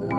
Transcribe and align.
Nella 0.00 0.14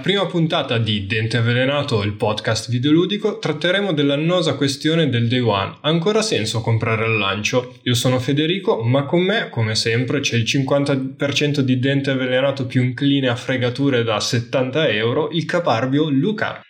prima 0.00 0.26
puntata 0.26 0.76
di 0.76 1.06
Dente 1.06 1.38
Avvelenato, 1.38 2.02
il 2.02 2.12
podcast 2.12 2.68
videoludico, 2.68 3.38
tratteremo 3.38 3.94
dell'annosa 3.94 4.56
questione 4.56 5.08
del 5.08 5.28
day 5.28 5.40
one. 5.40 5.78
Ancora 5.80 6.20
senso 6.20 6.60
comprare 6.60 7.06
al 7.06 7.16
lancio? 7.16 7.76
Io 7.84 7.94
sono 7.94 8.18
Federico, 8.18 8.82
ma 8.82 9.06
con 9.06 9.22
me, 9.22 9.48
come 9.48 9.74
sempre, 9.74 10.20
c'è 10.20 10.36
il 10.36 10.42
50% 10.42 11.60
di 11.60 11.78
Dente 11.78 12.10
Avvelenato 12.10 12.66
più 12.66 12.82
incline 12.82 13.28
a 13.28 13.34
fregature 13.34 14.04
da 14.04 14.20
70 14.20 14.88
euro, 14.88 15.30
il 15.30 15.46
caparbio 15.46 16.10
Luca. 16.10 16.60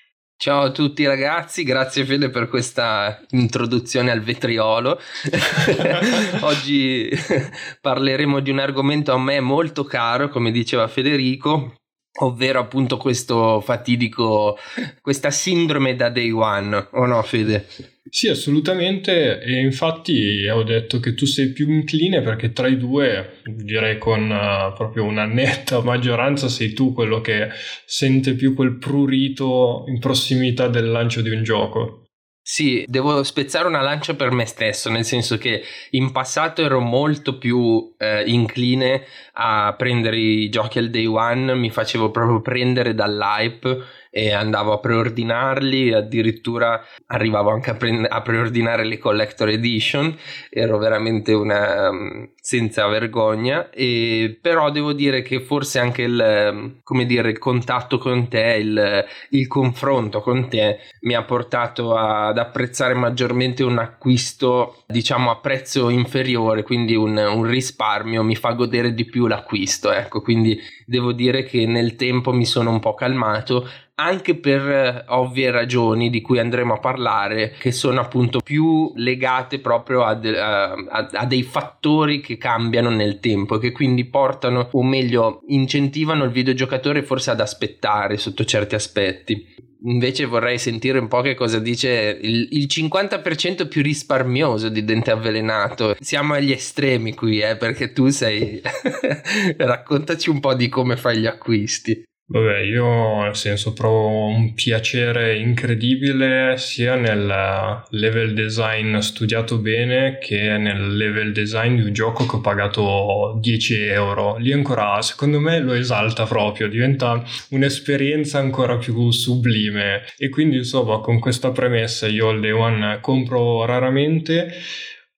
Ciao 0.44 0.64
a 0.64 0.70
tutti 0.72 1.06
ragazzi, 1.06 1.62
grazie 1.62 2.04
Fede 2.04 2.28
per 2.28 2.50
questa 2.50 3.18
introduzione 3.30 4.10
al 4.10 4.20
vetriolo. 4.20 5.00
Oggi 6.44 7.08
parleremo 7.80 8.40
di 8.40 8.50
un 8.50 8.58
argomento 8.58 9.14
a 9.14 9.18
me 9.18 9.40
molto 9.40 9.84
caro, 9.84 10.28
come 10.28 10.50
diceva 10.50 10.86
Federico, 10.86 11.76
ovvero 12.20 12.60
appunto 12.60 12.96
questo 12.96 13.60
fatidico, 13.60 14.56
questa 15.00 15.30
sindrome 15.30 15.96
da 15.96 16.10
day 16.10 16.30
one, 16.30 16.88
o 16.92 17.06
no 17.06 17.22
Fede? 17.22 17.66
Sì, 18.08 18.28
assolutamente, 18.28 19.40
e 19.40 19.60
infatti 19.60 20.46
ho 20.46 20.62
detto 20.62 21.00
che 21.00 21.14
tu 21.14 21.24
sei 21.24 21.48
più 21.48 21.68
incline 21.70 22.20
perché 22.20 22.52
tra 22.52 22.68
i 22.68 22.76
due, 22.76 23.40
direi 23.44 23.98
con 23.98 24.30
uh, 24.30 24.74
proprio 24.76 25.04
una 25.04 25.24
netta 25.24 25.82
maggioranza, 25.82 26.48
sei 26.48 26.74
tu 26.74 26.92
quello 26.92 27.20
che 27.20 27.48
sente 27.86 28.34
più 28.34 28.54
quel 28.54 28.76
prurito 28.76 29.84
in 29.88 29.98
prossimità 29.98 30.68
del 30.68 30.90
lancio 30.90 31.22
di 31.22 31.30
un 31.30 31.42
gioco. 31.42 32.03
Sì, 32.46 32.84
devo 32.86 33.22
spezzare 33.22 33.66
una 33.66 33.80
lancia 33.80 34.14
per 34.14 34.30
me 34.30 34.44
stesso, 34.44 34.90
nel 34.90 35.06
senso 35.06 35.38
che 35.38 35.62
in 35.92 36.12
passato 36.12 36.60
ero 36.60 36.78
molto 36.78 37.38
più 37.38 37.94
eh, 37.96 38.22
incline 38.26 39.06
a 39.32 39.74
prendere 39.78 40.18
i 40.18 40.50
giochi 40.50 40.78
al 40.78 40.90
day 40.90 41.06
one, 41.06 41.54
mi 41.54 41.70
facevo 41.70 42.10
proprio 42.10 42.42
prendere 42.42 42.92
dall'hype 42.92 43.78
e 44.16 44.32
andavo 44.32 44.72
a 44.72 44.78
preordinarli, 44.78 45.92
addirittura 45.92 46.80
arrivavo 47.06 47.50
anche 47.50 47.70
a, 47.70 47.74
pre- 47.74 48.06
a 48.06 48.22
preordinare 48.22 48.84
le 48.84 48.96
collector 48.96 49.48
edition, 49.48 50.16
ero 50.50 50.78
veramente 50.78 51.32
una 51.32 51.88
um, 51.88 52.30
senza 52.40 52.86
vergogna, 52.86 53.70
e, 53.70 54.38
però 54.40 54.70
devo 54.70 54.92
dire 54.92 55.22
che 55.22 55.40
forse 55.40 55.80
anche 55.80 56.02
il, 56.02 56.76
come 56.84 57.06
dire, 57.06 57.30
il 57.30 57.40
contatto 57.40 57.98
con 57.98 58.28
te, 58.28 58.56
il, 58.60 59.04
il 59.30 59.48
confronto 59.48 60.20
con 60.20 60.48
te 60.48 60.78
mi 61.00 61.14
ha 61.14 61.24
portato 61.24 61.96
ad 61.96 62.38
apprezzare 62.38 62.94
maggiormente 62.94 63.64
un 63.64 63.78
acquisto 63.78 64.84
diciamo 64.86 65.32
a 65.32 65.40
prezzo 65.40 65.88
inferiore, 65.88 66.62
quindi 66.62 66.94
un, 66.94 67.16
un 67.16 67.42
risparmio 67.42 68.22
mi 68.22 68.36
fa 68.36 68.52
godere 68.52 68.94
di 68.94 69.06
più 69.06 69.26
l'acquisto, 69.26 69.90
ecco, 69.90 70.20
quindi 70.20 70.56
devo 70.86 71.10
dire 71.10 71.42
che 71.42 71.66
nel 71.66 71.96
tempo 71.96 72.32
mi 72.32 72.46
sono 72.46 72.70
un 72.70 72.78
po' 72.78 72.94
calmato 72.94 73.68
anche 73.96 74.34
per 74.36 74.68
eh, 74.68 75.04
ovvie 75.08 75.50
ragioni 75.50 76.10
di 76.10 76.20
cui 76.20 76.38
andremo 76.38 76.74
a 76.74 76.78
parlare, 76.78 77.54
che 77.58 77.70
sono 77.70 78.00
appunto 78.00 78.40
più 78.40 78.92
legate 78.96 79.60
proprio 79.60 80.02
a, 80.02 80.14
de- 80.14 80.38
a, 80.38 80.72
a 80.72 81.26
dei 81.26 81.42
fattori 81.42 82.20
che 82.20 82.36
cambiano 82.36 82.90
nel 82.90 83.20
tempo 83.20 83.56
e 83.56 83.60
che 83.60 83.72
quindi 83.72 84.04
portano, 84.06 84.68
o 84.72 84.82
meglio, 84.82 85.42
incentivano 85.48 86.24
il 86.24 86.30
videogiocatore 86.30 87.02
forse 87.02 87.30
ad 87.30 87.40
aspettare 87.40 88.16
sotto 88.16 88.44
certi 88.44 88.74
aspetti. 88.74 89.62
Invece 89.86 90.24
vorrei 90.24 90.58
sentire 90.58 90.98
un 90.98 91.08
po' 91.08 91.20
che 91.20 91.34
cosa 91.34 91.58
dice 91.58 92.18
il, 92.22 92.48
il 92.52 92.64
50% 92.64 93.68
più 93.68 93.82
risparmioso 93.82 94.70
di 94.70 94.82
Dente 94.82 95.10
Avvelenato. 95.10 95.94
Siamo 96.00 96.32
agli 96.32 96.52
estremi 96.52 97.14
qui, 97.14 97.40
eh, 97.40 97.56
perché 97.56 97.92
tu 97.92 98.08
sei... 98.08 98.62
Raccontaci 99.58 100.30
un 100.30 100.40
po' 100.40 100.54
di 100.54 100.70
come 100.70 100.96
fai 100.96 101.18
gli 101.18 101.26
acquisti. 101.26 102.02
Vabbè, 102.26 102.60
io 102.60 103.22
nel 103.22 103.36
senso 103.36 103.74
provo 103.74 104.26
un 104.28 104.54
piacere 104.54 105.36
incredibile 105.36 106.56
sia 106.56 106.94
nel 106.94 107.84
level 107.90 108.32
design 108.32 108.96
studiato 109.00 109.58
bene 109.58 110.16
che 110.18 110.56
nel 110.56 110.96
level 110.96 111.32
design 111.32 111.76
di 111.76 111.82
un 111.82 111.92
gioco 111.92 112.24
che 112.24 112.36
ho 112.36 112.40
pagato 112.40 113.38
10 113.40 113.74
euro. 113.88 114.38
Lì 114.38 114.52
ancora, 114.52 115.02
secondo 115.02 115.38
me, 115.38 115.60
lo 115.60 115.74
esalta 115.74 116.24
proprio, 116.24 116.66
diventa 116.68 117.22
un'esperienza 117.50 118.38
ancora 118.38 118.78
più 118.78 119.10
sublime. 119.10 120.04
E 120.16 120.30
quindi, 120.30 120.56
insomma, 120.56 121.00
con 121.00 121.18
questa 121.18 121.50
premessa 121.50 122.06
io 122.06 122.30
il 122.30 122.40
Day 122.40 122.52
One 122.52 123.00
compro 123.02 123.66
raramente 123.66 124.50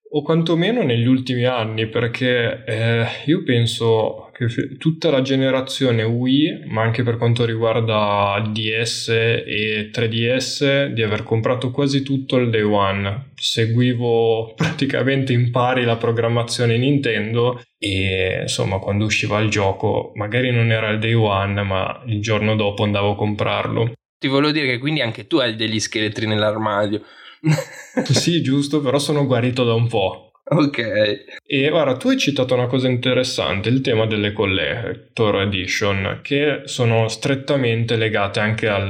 o 0.09 0.23
quantomeno 0.23 0.83
negli 0.83 1.07
ultimi 1.07 1.45
anni 1.45 1.89
perché 1.89 2.65
eh, 2.65 3.07
io 3.27 3.43
penso 3.43 4.31
che 4.33 4.77
tutta 4.77 5.11
la 5.11 5.23
generazione 5.23 6.05
Wii 6.05 6.67
ma 6.67 6.83
anche 6.83 7.03
per 7.03 7.17
quanto 7.17 7.45
riguarda 7.45 8.41
DS 8.53 9.09
e 9.09 9.91
3DS 9.93 10.87
di 10.87 11.03
aver 11.03 11.23
comprato 11.23 11.71
quasi 11.71 12.03
tutto 12.03 12.37
il 12.37 12.51
day 12.51 12.63
one. 12.63 13.31
Seguivo 13.35 14.55
praticamente 14.55 15.33
in 15.33 15.51
pari 15.51 15.85
la 15.85 15.97
programmazione 15.97 16.77
Nintendo 16.77 17.63
e 17.79 18.41
insomma 18.43 18.79
quando 18.79 19.07
usciva 19.07 19.41
il 19.41 19.51
gioco 19.51 20.13
magari 20.15 20.51
non 20.51 20.71
era 20.71 20.91
il 20.91 20.99
day 20.99 21.15
one 21.15 21.63
ma 21.63 22.03
il 22.07 22.21
giorno 22.21 22.55
dopo 22.55 22.85
andavo 22.85 23.13
a 23.13 23.17
comprarlo. 23.17 23.93
Ti 24.19 24.29
volevo 24.29 24.53
dire 24.53 24.67
che 24.67 24.79
quindi 24.79 25.01
anche 25.01 25.27
tu 25.27 25.39
hai 25.39 25.57
degli 25.57 25.81
scheletri 25.81 26.27
nell'armadio 26.27 27.03
sì, 28.05 28.43
giusto, 28.43 28.81
però 28.81 28.99
sono 28.99 29.27
guarito 29.27 29.65
da 29.65 29.75
un 29.75 29.89
po'. 29.89 30.27
Ok. 30.49 31.25
E 31.45 31.71
ora 31.73 31.97
tu 31.97 32.09
hai 32.09 32.17
citato 32.17 32.55
una 32.55 32.67
cosa 32.67 32.87
interessante, 32.87 33.69
il 33.69 33.81
tema 33.81 34.07
delle 34.07 34.33
Collector 34.33 35.41
Edition, 35.41 36.21
che 36.23 36.63
sono 36.67 37.09
strettamente 37.09 37.97
legate 37.97 38.39
anche 38.39 38.69
al, 38.69 38.89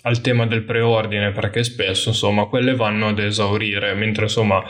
al 0.00 0.20
tema 0.22 0.46
del 0.46 0.62
preordine, 0.62 1.32
perché 1.32 1.62
spesso 1.62 2.08
insomma 2.08 2.46
quelle 2.46 2.74
vanno 2.74 3.08
ad 3.08 3.18
esaurire, 3.18 3.92
mentre 3.92 4.24
insomma 4.24 4.64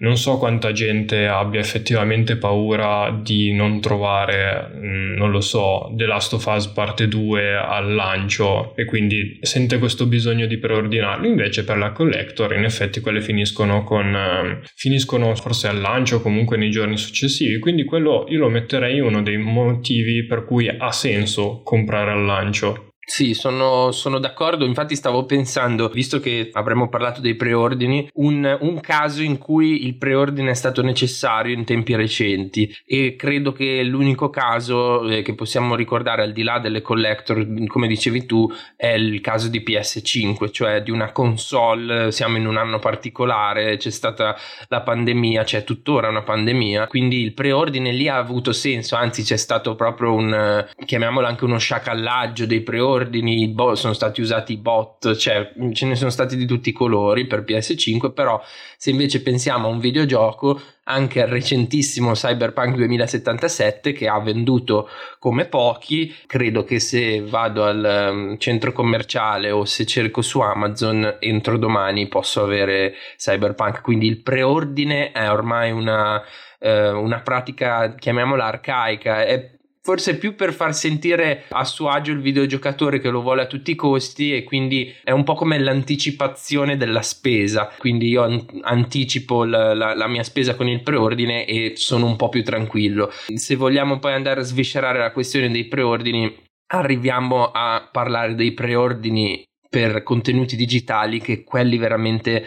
non 0.00 0.16
so 0.16 0.38
quanta 0.38 0.72
gente 0.72 1.26
abbia 1.26 1.58
effettivamente 1.60 2.36
paura 2.36 3.10
di 3.20 3.52
non 3.52 3.80
trovare, 3.80 4.70
mm, 4.72 5.14
non 5.16 5.30
lo 5.30 5.40
so, 5.40 5.92
The 5.96 6.06
Last 6.06 6.34
of 6.34 6.46
Us 6.46 6.68
parte 6.68 7.08
2 7.08 7.56
al 7.56 7.94
lancio 7.94 8.76
e 8.76 8.84
quindi 8.84 9.38
sente 9.40 9.78
questo 9.78 10.06
bisogno 10.06 10.46
di 10.46 10.58
preordinarlo. 10.58 11.26
Invece 11.26 11.64
per 11.64 11.78
la 11.78 11.90
collector 11.90 12.54
in 12.54 12.64
effetti 12.64 13.00
quelle 13.00 13.20
finiscono 13.20 13.82
con 13.82 14.14
eh, 14.14 14.60
finiscono 14.74 15.34
forse 15.34 15.66
al 15.66 15.80
lancio 15.80 16.16
o 16.16 16.20
comunque 16.20 16.56
nei 16.56 16.70
giorni 16.70 16.96
successivi, 16.96 17.58
quindi 17.58 17.84
quello 17.84 18.26
io 18.28 18.38
lo 18.38 18.48
metterei 18.48 19.00
uno 19.00 19.22
dei 19.22 19.38
motivi 19.38 20.24
per 20.24 20.44
cui 20.44 20.68
ha 20.68 20.92
senso 20.92 21.62
comprare 21.64 22.12
al 22.12 22.24
lancio. 22.24 22.87
Sì, 23.08 23.32
sono, 23.32 23.90
sono, 23.90 24.18
d'accordo. 24.18 24.66
Infatti, 24.66 24.94
stavo 24.94 25.24
pensando, 25.24 25.88
visto 25.88 26.20
che 26.20 26.50
avremmo 26.52 26.90
parlato 26.90 27.22
dei 27.22 27.36
preordini, 27.36 28.06
un, 28.16 28.58
un, 28.60 28.80
caso 28.80 29.22
in 29.22 29.38
cui 29.38 29.86
il 29.86 29.96
preordine 29.96 30.50
è 30.50 30.54
stato 30.54 30.82
necessario 30.82 31.54
in 31.54 31.64
tempi 31.64 31.96
recenti. 31.96 32.70
E 32.84 33.16
credo 33.16 33.52
che 33.52 33.82
l'unico 33.82 34.28
caso 34.28 35.08
eh, 35.08 35.22
che 35.22 35.34
possiamo 35.34 35.74
ricordare, 35.74 36.22
al 36.22 36.32
di 36.32 36.42
là 36.42 36.58
delle 36.58 36.82
collector, 36.82 37.46
come 37.66 37.88
dicevi 37.88 38.26
tu, 38.26 38.46
è 38.76 38.88
il 38.88 39.22
caso 39.22 39.48
di 39.48 39.64
PS5, 39.66 40.52
cioè 40.52 40.82
di 40.82 40.90
una 40.90 41.10
console. 41.10 42.12
Siamo 42.12 42.36
in 42.36 42.46
un 42.46 42.58
anno 42.58 42.78
particolare, 42.78 43.78
c'è 43.78 43.90
stata 43.90 44.36
la 44.68 44.82
pandemia, 44.82 45.44
c'è 45.44 45.64
tuttora 45.64 46.08
una 46.08 46.22
pandemia. 46.22 46.86
Quindi 46.86 47.22
il 47.22 47.32
preordine 47.32 47.90
lì 47.90 48.06
ha 48.06 48.18
avuto 48.18 48.52
senso, 48.52 48.96
anzi, 48.96 49.22
c'è 49.22 49.38
stato 49.38 49.74
proprio 49.74 50.12
un 50.12 50.66
chiamiamolo 50.84 51.26
anche 51.26 51.44
uno 51.44 51.58
sciacallaggio 51.58 52.44
dei 52.44 52.60
preordini 52.60 52.96
ordini, 52.98 53.54
sono 53.74 53.92
stati 53.92 54.20
usati 54.20 54.56
bot, 54.56 55.14
cioè 55.16 55.52
ce 55.72 55.86
ne 55.86 55.96
sono 55.96 56.10
stati 56.10 56.36
di 56.36 56.46
tutti 56.46 56.70
i 56.70 56.72
colori 56.72 57.26
per 57.26 57.44
PS5, 57.44 58.12
però 58.12 58.40
se 58.76 58.90
invece 58.90 59.22
pensiamo 59.22 59.68
a 59.68 59.70
un 59.70 59.78
videogioco, 59.78 60.60
anche 60.84 61.22
al 61.22 61.28
recentissimo 61.28 62.12
Cyberpunk 62.12 62.74
2077 62.76 63.92
che 63.92 64.08
ha 64.08 64.18
venduto 64.20 64.88
come 65.18 65.44
pochi, 65.44 66.14
credo 66.26 66.64
che 66.64 66.80
se 66.80 67.20
vado 67.20 67.64
al 67.64 68.08
um, 68.10 68.38
centro 68.38 68.72
commerciale 68.72 69.50
o 69.50 69.64
se 69.64 69.84
cerco 69.86 70.22
su 70.22 70.40
Amazon 70.40 71.16
entro 71.20 71.58
domani 71.58 72.08
posso 72.08 72.42
avere 72.42 72.94
Cyberpunk, 73.16 73.82
quindi 73.82 74.06
il 74.06 74.22
preordine 74.22 75.12
è 75.12 75.30
ormai 75.30 75.70
una, 75.70 76.22
uh, 76.58 76.68
una 76.68 77.20
pratica, 77.20 77.94
chiamiamola 77.94 78.46
arcaica, 78.46 79.24
è 79.24 79.57
forse 79.88 80.18
più 80.18 80.34
per 80.34 80.52
far 80.52 80.74
sentire 80.74 81.44
a 81.48 81.64
suo 81.64 81.88
agio 81.88 82.12
il 82.12 82.20
videogiocatore 82.20 83.00
che 83.00 83.08
lo 83.08 83.22
vuole 83.22 83.40
a 83.40 83.46
tutti 83.46 83.70
i 83.70 83.74
costi 83.74 84.36
e 84.36 84.44
quindi 84.44 84.94
è 85.02 85.12
un 85.12 85.24
po' 85.24 85.32
come 85.32 85.58
l'anticipazione 85.58 86.76
della 86.76 87.00
spesa. 87.00 87.72
Quindi 87.78 88.08
io 88.08 88.22
an- 88.22 88.44
anticipo 88.64 89.44
la, 89.44 89.72
la, 89.72 89.94
la, 89.94 90.06
mia 90.06 90.24
spesa 90.24 90.54
con 90.56 90.68
il 90.68 90.82
preordine 90.82 91.46
e 91.46 91.72
sono 91.76 92.04
un 92.04 92.16
po' 92.16 92.28
più 92.28 92.44
tranquillo. 92.44 93.10
Se 93.34 93.56
vogliamo 93.56 93.98
poi 93.98 94.12
andare 94.12 94.40
a 94.40 94.44
sviscerare 94.44 94.98
la 94.98 95.10
questione 95.10 95.50
dei 95.50 95.64
preordini 95.64 96.36
arriviamo 96.66 97.50
a 97.50 97.88
parlare 97.90 98.34
dei 98.34 98.52
preordini 98.52 99.42
per 99.70 100.02
contenuti 100.02 100.54
digitali 100.54 101.18
che 101.18 101.44
quelli 101.44 101.78
veramente 101.78 102.46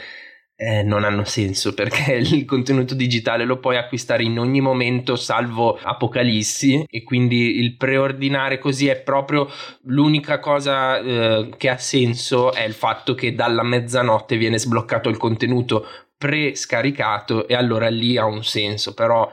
eh, 0.61 0.83
non 0.83 1.03
hanno 1.03 1.25
senso 1.25 1.73
perché 1.73 2.13
il 2.13 2.45
contenuto 2.45 2.93
digitale 2.93 3.45
lo 3.45 3.57
puoi 3.57 3.77
acquistare 3.77 4.23
in 4.23 4.37
ogni 4.37 4.61
momento 4.61 5.15
salvo 5.15 5.75
apocalissi 5.81 6.85
e 6.87 7.03
quindi 7.03 7.57
il 7.59 7.75
preordinare 7.75 8.59
così 8.59 8.87
è 8.87 8.97
proprio 9.01 9.49
l'unica 9.85 10.39
cosa 10.39 10.99
eh, 10.99 11.49
che 11.57 11.69
ha 11.69 11.77
senso 11.77 12.53
è 12.53 12.63
il 12.63 12.73
fatto 12.73 13.15
che 13.15 13.33
dalla 13.33 13.63
mezzanotte 13.63 14.37
viene 14.37 14.59
sbloccato 14.59 15.09
il 15.09 15.17
contenuto 15.17 15.87
pre-scaricato 16.15 17.47
e 17.47 17.55
allora 17.55 17.89
lì 17.89 18.17
ha 18.17 18.25
un 18.25 18.43
senso 18.43 18.93
però 18.93 19.31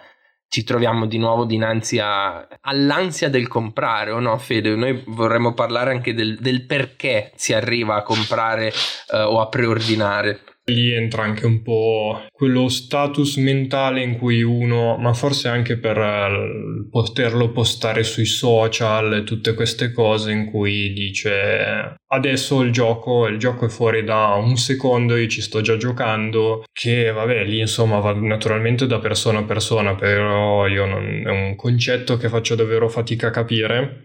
ci 0.50 0.64
troviamo 0.64 1.04
di 1.04 1.18
nuovo 1.18 1.44
dinanzi 1.44 1.98
a, 1.98 2.48
all'ansia 2.62 3.28
del 3.28 3.48
comprare, 3.48 4.12
o 4.12 4.18
no 4.18 4.38
Fede? 4.38 4.74
Noi 4.74 5.04
vorremmo 5.06 5.52
parlare 5.52 5.90
anche 5.90 6.14
del, 6.14 6.38
del 6.38 6.64
perché 6.64 7.32
si 7.34 7.52
arriva 7.52 7.96
a 7.96 8.02
comprare 8.02 8.68
eh, 8.68 9.20
o 9.20 9.40
a 9.40 9.48
preordinare. 9.48 10.40
Lì 10.68 10.92
entra 10.92 11.22
anche 11.22 11.46
un 11.46 11.62
po' 11.62 12.26
quello 12.30 12.68
status 12.68 13.36
mentale 13.36 14.02
in 14.02 14.18
cui 14.18 14.42
uno, 14.42 14.96
ma 14.98 15.14
forse 15.14 15.48
anche 15.48 15.78
per 15.78 15.96
eh, 15.96 16.88
poterlo 16.90 17.50
postare 17.50 18.02
sui 18.02 18.26
social 18.26 19.24
tutte 19.24 19.54
queste 19.54 19.92
cose 19.92 20.30
in 20.30 20.46
cui 20.50 20.92
dice 20.92 21.96
adesso 22.08 22.60
il 22.62 22.70
gioco, 22.70 23.26
il 23.26 23.38
gioco 23.38 23.66
è 23.66 23.68
fuori 23.68 24.04
da 24.04 24.34
un 24.34 24.56
secondo, 24.56 25.16
io 25.16 25.26
ci 25.28 25.40
sto 25.40 25.60
già 25.60 25.76
giocando, 25.76 26.64
che 26.72 27.10
vabbè 27.10 27.44
lì 27.44 27.60
insomma 27.60 27.98
va 27.98 28.12
naturalmente 28.12 28.86
da 28.86 28.98
persona 28.98 29.40
a 29.40 29.44
persona, 29.44 29.94
però 29.94 30.66
io 30.66 30.86
non, 30.86 31.22
è 31.26 31.30
un 31.30 31.56
concetto 31.56 32.16
che 32.16 32.28
faccio 32.28 32.54
davvero 32.54 32.88
fatica 32.88 33.28
a 33.28 33.30
capire 33.30 34.04